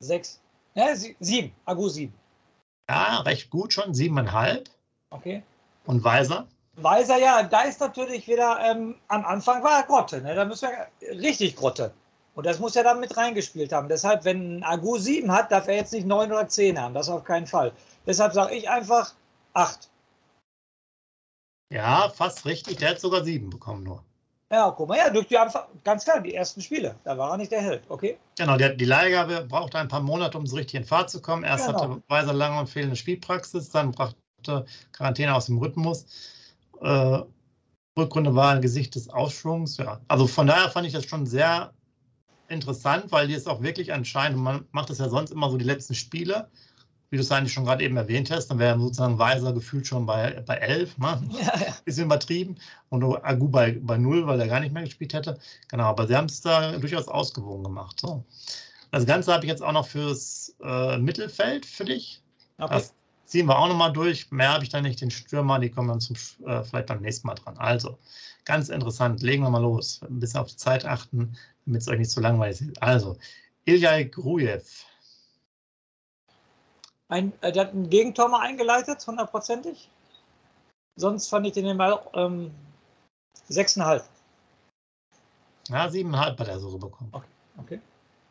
[0.00, 0.40] 6.
[0.74, 1.52] Ja, 7.
[1.64, 2.12] Agu 7.
[2.88, 4.64] Ja, recht gut schon, 7,5.
[5.10, 5.42] Okay?
[5.84, 6.46] Und Weiser?
[6.76, 10.34] Weiser, ja, da ist natürlich wieder, ähm, am Anfang war Grotte, ne?
[10.34, 11.92] da müssen wir richtig Grotte.
[12.34, 13.88] Und das muss er dann mit reingespielt haben.
[13.88, 17.08] Deshalb, wenn ein Agu 7 hat, darf er jetzt nicht 9 oder 10 haben, das
[17.08, 17.72] auf keinen Fall.
[18.06, 19.14] Deshalb sage ich einfach
[19.54, 19.88] 8.
[21.70, 22.78] Ja, fast richtig.
[22.78, 24.02] Der hat sogar 7 bekommen nur.
[24.50, 27.36] Ja, guck mal, ja, durch die Anfang, ganz klar, die ersten Spiele, da war er
[27.36, 28.16] nicht der Held, okay?
[28.38, 31.42] Genau, die, die Leihgabe brauchte ein paar Monate, um so richtig in Fahrt zu kommen.
[31.42, 31.80] Erst Genau.
[31.80, 36.06] hatte Weiser lange und fehlende Spielpraxis, dann brachte Quarantäne aus dem Rhythmus.
[36.80, 37.22] Äh,
[37.98, 39.78] Rückrunde war ein Gesicht des Aufschwungs.
[39.78, 40.00] Ja.
[40.06, 41.72] Also von daher fand ich das schon sehr
[42.48, 45.64] interessant, weil die es auch wirklich anscheinend, man macht es ja sonst immer so die
[45.64, 46.48] letzten Spiele,
[47.10, 50.06] wie du es eigentlich schon gerade eben erwähnt hast, dann wäre sozusagen Weiser gefühlt schon
[50.06, 51.22] bei, bei 11, ne?
[51.30, 51.76] Ja, ja.
[51.84, 52.56] bisschen übertrieben.
[52.88, 55.38] Und Agu bei, bei 0, weil er gar nicht mehr gespielt hätte.
[55.68, 58.00] Genau, aber sie haben es da durchaus ausgewogen gemacht.
[58.00, 58.24] So.
[58.90, 62.22] Das Ganze habe ich jetzt auch noch fürs äh, Mittelfeld für dich.
[62.58, 62.74] Okay.
[62.74, 62.94] Das
[63.26, 64.30] ziehen wir auch nochmal durch.
[64.30, 65.00] Mehr habe ich da nicht.
[65.00, 66.16] Den Stürmer, die kommen dann zum,
[66.46, 67.56] äh, vielleicht beim nächsten Mal dran.
[67.58, 67.98] Also,
[68.44, 69.22] ganz interessant.
[69.22, 70.00] Legen wir mal los.
[70.08, 72.82] Ein bisschen auf die Zeit achten, damit es euch nicht zu langweilig ist.
[72.82, 73.16] Also,
[73.64, 74.62] Ilya Grujew.
[77.08, 79.90] Ein, äh, der hat ein Gegentor mal eingeleitet, hundertprozentig.
[80.96, 82.50] Sonst fand ich den immer ähm,
[83.48, 84.02] 6,5.
[85.68, 87.12] Ja, siebeneinhalb hat er so bekommen.
[87.58, 87.80] Okay.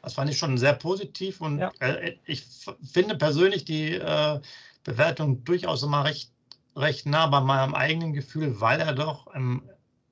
[0.02, 1.72] Das fand ich schon sehr positiv und Ja.
[1.80, 2.46] äh, ich
[2.84, 4.40] finde persönlich die äh,
[4.84, 6.32] Bewertung durchaus immer recht,
[6.76, 9.68] recht nah bei meinem eigenen Gefühl, weil er doch im,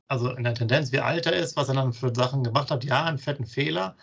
[0.08, 2.84] also in der Tendenz, wie alt er ist, was er dann für Sachen gemacht hat,
[2.84, 3.96] ja, einen fetten Fehler,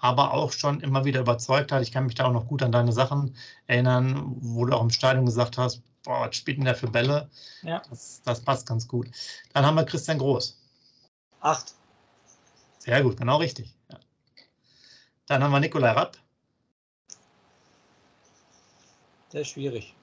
[0.00, 1.82] aber auch schon immer wieder überzeugt hat.
[1.82, 3.36] Ich kann mich da auch noch gut an deine Sachen
[3.66, 7.28] erinnern, wo du auch im Stadion gesagt hast, boah, was spielt denn der für Bälle?
[7.62, 7.82] Ja.
[7.90, 9.08] Das, das passt ganz gut.
[9.52, 10.58] Dann haben wir Christian Groß.
[11.40, 11.74] 8.
[12.78, 13.74] Sehr gut, genau richtig.
[13.90, 13.98] Ja.
[15.26, 16.16] Dann haben wir Nikolai Rapp.
[19.32, 19.94] Der ist schwierig.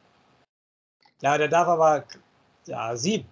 [1.22, 2.06] Ja, der darf aber
[2.66, 3.28] ja, 7.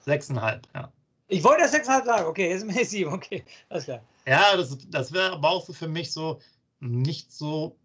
[0.00, 0.92] Sechseinhalb, ja.
[1.28, 2.26] Ich wollte das 6,5 sagen.
[2.26, 3.12] Okay, jetzt ist mir 7.
[3.12, 4.02] Okay, alles klar.
[4.26, 6.40] Ja, das, das wäre aber auch so für mich so
[6.80, 7.76] nicht so,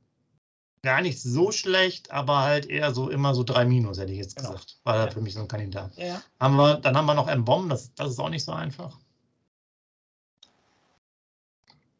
[0.83, 4.35] gar nicht so schlecht, aber halt eher so immer so drei Minus, hätte ich jetzt
[4.37, 4.51] Genau.
[4.51, 4.77] gesagt.
[4.83, 5.11] War Ja.
[5.11, 5.95] für mich so ein Kandidat.
[5.97, 6.21] Ja.
[6.39, 8.97] Haben wir, dann haben wir noch M-Bomb, das, das ist auch nicht so einfach.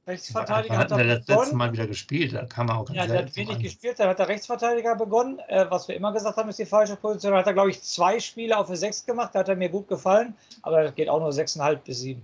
[0.07, 1.55] Rechtsverteidiger hat er das letzte.
[1.55, 2.33] Mal wieder gespielt?
[2.33, 5.39] Da kam er auch ganz Ja, der hat wenig gespielt, dann hat der Rechtsverteidiger begonnen.
[5.49, 7.33] Äh, was wir immer gesagt haben, ist die falsche Position.
[7.33, 9.31] Da hat er, glaube ich, zwei Spiele auf der 6 gemacht.
[9.35, 10.33] Da hat er mir gut gefallen.
[10.61, 12.21] Aber das geht auch nur 6,5 bis 7.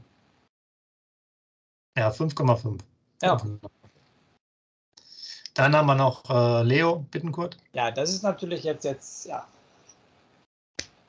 [1.97, 2.79] Ja, 5,5.
[3.21, 3.37] Ja.
[5.53, 7.57] Dann haben wir noch äh, Leo Bittenkurt.
[7.73, 9.47] Ja, das ist natürlich jetzt, jetzt, ja.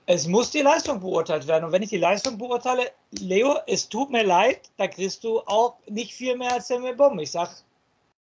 [0.06, 1.64] Es muss die Leistung beurteilt werden.
[1.64, 5.78] Und wenn ich die Leistung beurteile, Leo, es tut mir leid, da kriegst du auch
[5.88, 7.18] nicht viel mehr als der Mebom.
[7.20, 7.48] Ich sag,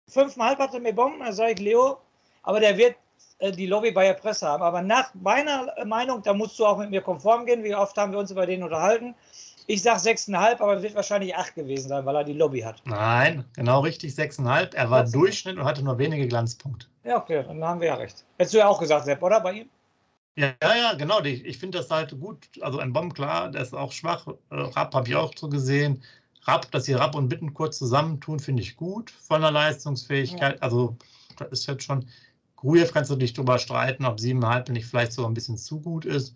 [0.08, 1.98] fünfmal hat der Mebom, dann sage ich Leo,
[2.44, 2.96] aber der wird
[3.40, 4.62] äh, die Lobby bei der Presse haben.
[4.62, 7.64] Aber nach meiner Meinung, da musst du auch mit mir konform gehen.
[7.64, 9.16] Wie oft haben wir uns über den unterhalten?
[9.68, 12.82] Ich sage 6,5, aber wird wahrscheinlich 8 gewesen sein, weil er die Lobby hat.
[12.86, 14.76] Nein, genau richtig, 6,5.
[14.76, 15.12] Er war 6.
[15.12, 16.88] Durchschnitt und hatte nur wenige Glanzpunkte.
[17.04, 18.24] Ja, okay, dann haben wir ja recht.
[18.38, 19.70] Hättest du ja auch gesagt, Sepp, oder bei ihm?
[20.36, 21.22] Ja, ja, genau.
[21.22, 22.48] Ich, ich finde das halt gut.
[22.62, 24.28] Also ein Bomb, klar, der ist auch schwach.
[24.28, 26.04] Äh, Rapp habe ich auch so gesehen.
[26.44, 30.56] Rapp, dass sie Rapp und Bitten kurz zusammentun, finde ich gut von der Leistungsfähigkeit.
[30.56, 30.62] Ja.
[30.62, 30.98] Also
[31.38, 32.06] das ist jetzt schon.
[32.58, 36.06] Grujew kannst du dich drüber streiten, ob 7,5 nicht vielleicht sogar ein bisschen zu gut
[36.06, 36.36] ist.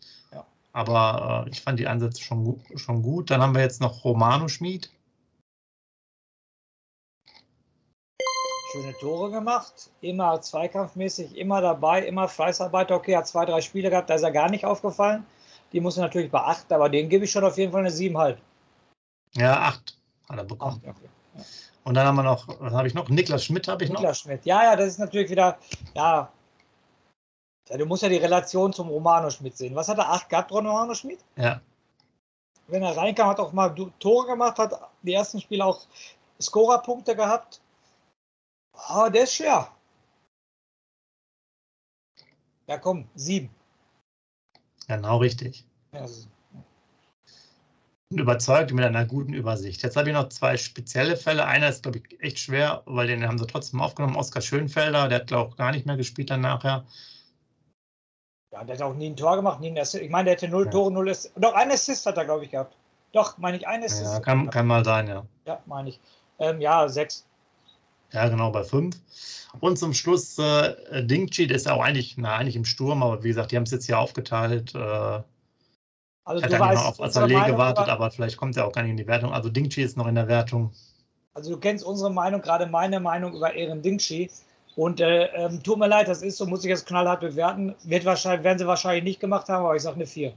[0.71, 3.31] Aber äh, ich fand die Ansätze schon, schon gut.
[3.31, 4.91] Dann haben wir jetzt noch Romano Schmid.
[8.71, 12.91] Schöne Tore gemacht, immer zweikampfmäßig, immer dabei, immer Fleißarbeit.
[12.91, 15.25] Okay, hat zwei, drei Spiele gehabt, da ist er gar nicht aufgefallen.
[15.73, 18.37] Die muss er natürlich beachten, aber den gebe ich schon auf jeden Fall eine 7,5.
[19.35, 19.97] Ja, 8
[20.29, 20.81] hat er bekommen.
[20.85, 21.09] Acht, okay.
[21.35, 21.43] ja.
[21.83, 23.09] Und dann haben wir noch, was habe ich noch?
[23.09, 24.01] Niklas Schmidt habe ich Niklas noch.
[24.01, 25.57] Niklas Schmidt, ja, ja, das ist natürlich wieder,
[25.95, 26.31] ja,
[27.69, 29.75] ja, du musst ja die Relation zum Romano Schmidt sehen.
[29.75, 30.09] Was hat er?
[30.09, 31.19] Acht gehabt, Romano Schmidt?
[31.35, 31.61] Ja.
[32.67, 35.87] Wenn er reinkam, hat auch mal Tore gemacht, hat die ersten Spiele auch
[36.41, 37.61] Scorerpunkte gehabt.
[38.89, 39.71] Oh, der ist schwer.
[42.67, 43.49] Ja, komm, sieben.
[44.87, 45.65] Genau richtig.
[45.91, 46.05] Ja,
[48.11, 49.83] und überzeugt mit einer guten Übersicht.
[49.83, 51.45] Jetzt habe ich noch zwei spezielle Fälle.
[51.45, 54.15] Einer ist, glaube ich, echt schwer, weil den haben sie trotzdem aufgenommen.
[54.15, 56.69] Oskar Schönfelder, der hat, glaube ich, gar nicht mehr gespielt dann nachher.
[56.69, 56.85] Ja,
[58.51, 60.03] der hat auch nie ein Tor gemacht, nie ein Assist.
[60.03, 60.71] Ich meine, der hätte null ja.
[60.71, 61.33] Tore, null Assist.
[61.35, 62.75] Doch, ein Assist hat er, glaube ich, gehabt.
[63.11, 64.13] Doch, meine ich, ein Assist.
[64.13, 65.25] Ja, kann, kann mal sein, ja.
[65.45, 65.99] Ja, meine ich.
[66.39, 67.25] Ähm, ja, sechs.
[68.11, 68.97] Ja, genau, bei fünf.
[69.59, 73.23] Und zum Schluss äh, Dingchi, der ist ja auch eigentlich, na, eigentlich im Sturm, aber
[73.23, 74.73] wie gesagt, die haben es jetzt hier aufgeteilt.
[74.75, 74.77] Äh,
[76.23, 78.83] also hat er weißt, noch auf Azaleh gewartet, aber, aber vielleicht kommt er auch gar
[78.83, 79.33] nicht in die Wertung.
[79.33, 80.71] Also Dingchi ist noch in der Wertung.
[81.33, 84.29] Also du kennst unsere Meinung, gerade meine Meinung über Ehren Dingchi.
[84.75, 87.75] Und äh, ähm, tut mir leid, das ist so, muss ich jetzt knallhart bewerten.
[87.83, 90.33] Wird wahrscheinlich, werden sie wahrscheinlich nicht gemacht haben, aber ich sage eine 4.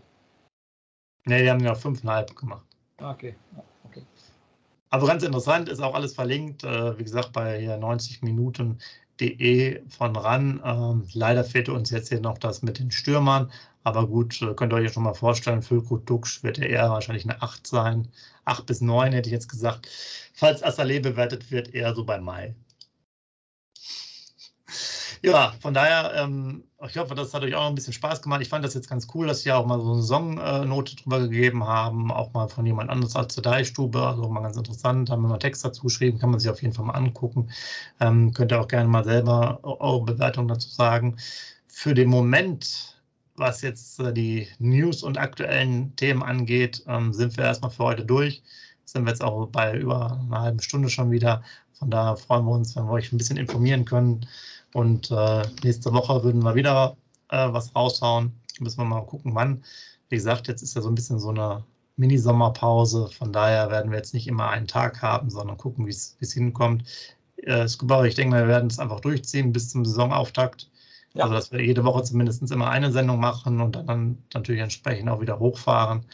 [1.24, 2.66] Ne, die haben ja 5,5 gemacht.
[2.98, 3.34] Okay.
[3.84, 4.04] okay.
[4.90, 10.16] Aber ganz interessant, ist auch alles verlinkt, äh, wie gesagt, bei hier 90 Minuten.de von
[10.16, 10.60] RAN.
[10.64, 13.50] Ähm, leider fehlte uns jetzt hier noch das mit den Stürmern.
[13.84, 17.24] Aber gut, äh, könnt ihr euch schon mal vorstellen, Füllkrug Duxch wird ja eher wahrscheinlich
[17.24, 18.08] eine 8 sein.
[18.44, 19.88] 8 bis 9 hätte ich jetzt gesagt.
[20.34, 22.54] Falls Assalé bewertet wird, eher so bei Mai.
[25.24, 28.42] Ja, von daher, ähm, ich hoffe, das hat euch auch ein bisschen Spaß gemacht.
[28.42, 31.64] Ich fand das jetzt ganz cool, dass sie auch mal so eine Saisonnote drüber gegeben
[31.64, 34.04] haben, auch mal von jemand anderes als zur Deichstube.
[34.04, 36.74] Also mal ganz interessant, haben wir mal Text dazu geschrieben, kann man sich auf jeden
[36.74, 37.50] Fall mal angucken.
[38.00, 41.16] Ähm, könnt ihr auch gerne mal selber eure Bewertung dazu sagen.
[41.68, 43.00] Für den Moment,
[43.36, 48.04] was jetzt äh, die News und aktuellen Themen angeht, ähm, sind wir erstmal für heute
[48.04, 48.42] durch.
[48.86, 51.44] Sind wir jetzt auch bei über einer halben Stunde schon wieder.
[51.74, 54.26] Von daher freuen wir uns, wenn wir euch ein bisschen informieren können
[54.74, 56.96] und äh, nächste Woche würden wir wieder
[57.28, 58.32] äh, was raushauen.
[58.60, 59.64] Müssen wir mal gucken, wann.
[60.08, 61.64] Wie gesagt, jetzt ist ja so ein bisschen so eine
[61.96, 63.08] Mini-Sommerpause.
[63.08, 66.84] Von daher werden wir jetzt nicht immer einen Tag haben, sondern gucken, wie es hinkommt.
[67.36, 70.70] Äh, Scuba, ich denke wir werden es einfach durchziehen bis zum Saisonauftakt.
[71.14, 71.24] Ja.
[71.24, 75.20] Also, dass wir jede Woche zumindest immer eine Sendung machen und dann natürlich entsprechend auch
[75.20, 76.06] wieder hochfahren,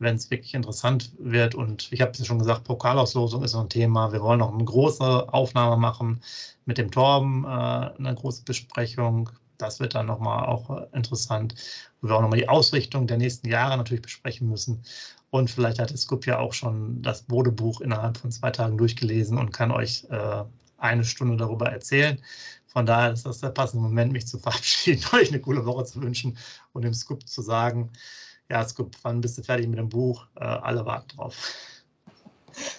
[0.00, 1.54] wenn es wirklich interessant wird.
[1.54, 4.12] Und ich habe es ja schon gesagt, Pokalauslosung ist so ein Thema.
[4.12, 6.20] Wir wollen noch eine große Aufnahme machen
[6.64, 9.30] mit dem Torben, äh, eine große Besprechung.
[9.58, 11.54] Das wird dann nochmal auch äh, interessant,
[12.00, 14.82] wo wir auch nochmal die Ausrichtung der nächsten Jahre natürlich besprechen müssen.
[15.28, 19.52] Und vielleicht hat Scoop ja auch schon das Bodebuch innerhalb von zwei Tagen durchgelesen und
[19.52, 20.44] kann euch äh,
[20.78, 22.18] eine Stunde darüber erzählen.
[22.66, 26.00] Von daher ist das der passende Moment, mich zu verabschieden, euch eine coole Woche zu
[26.00, 26.38] wünschen
[26.72, 27.90] und dem Scoop zu sagen,
[28.50, 30.26] ja, Scoop, wann bist du fertig mit dem Buch?
[30.34, 31.36] Äh, alle warten drauf.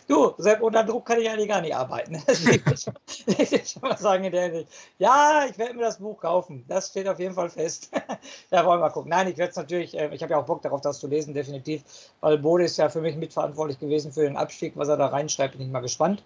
[0.05, 2.21] Du, Sepp, unter Druck kann ich eigentlich gar nicht arbeiten.
[4.97, 6.65] Ja, ich werde mir das Buch kaufen.
[6.67, 7.89] Das steht auf jeden Fall fest.
[8.49, 9.09] da wollen wir mal gucken.
[9.09, 11.33] Nein, ich werde es natürlich, äh, ich habe ja auch Bock darauf, das zu lesen,
[11.33, 11.83] definitiv.
[12.19, 14.73] Weil Bode ist ja für mich mitverantwortlich gewesen für den Abstieg.
[14.75, 16.23] Was er da reinschreibt, bin ich mal gespannt.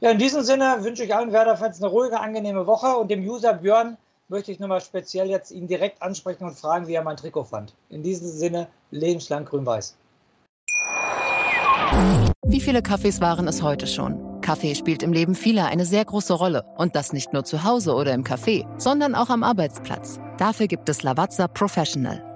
[0.00, 3.54] Ja, in diesem Sinne wünsche ich allen Werder-Fans eine ruhige, angenehme Woche und dem User
[3.54, 3.96] Björn
[4.28, 7.74] möchte ich nochmal speziell jetzt ihn direkt ansprechen und fragen, wie er mein Trikot fand.
[7.88, 9.96] In diesem Sinne, lebenslang grün-weiß.
[12.46, 14.40] Wie viele Kaffees waren es heute schon?
[14.40, 16.64] Kaffee spielt im Leben vieler eine sehr große Rolle.
[16.76, 20.18] Und das nicht nur zu Hause oder im Café, sondern auch am Arbeitsplatz.
[20.36, 22.33] Dafür gibt es Lavazza Professional.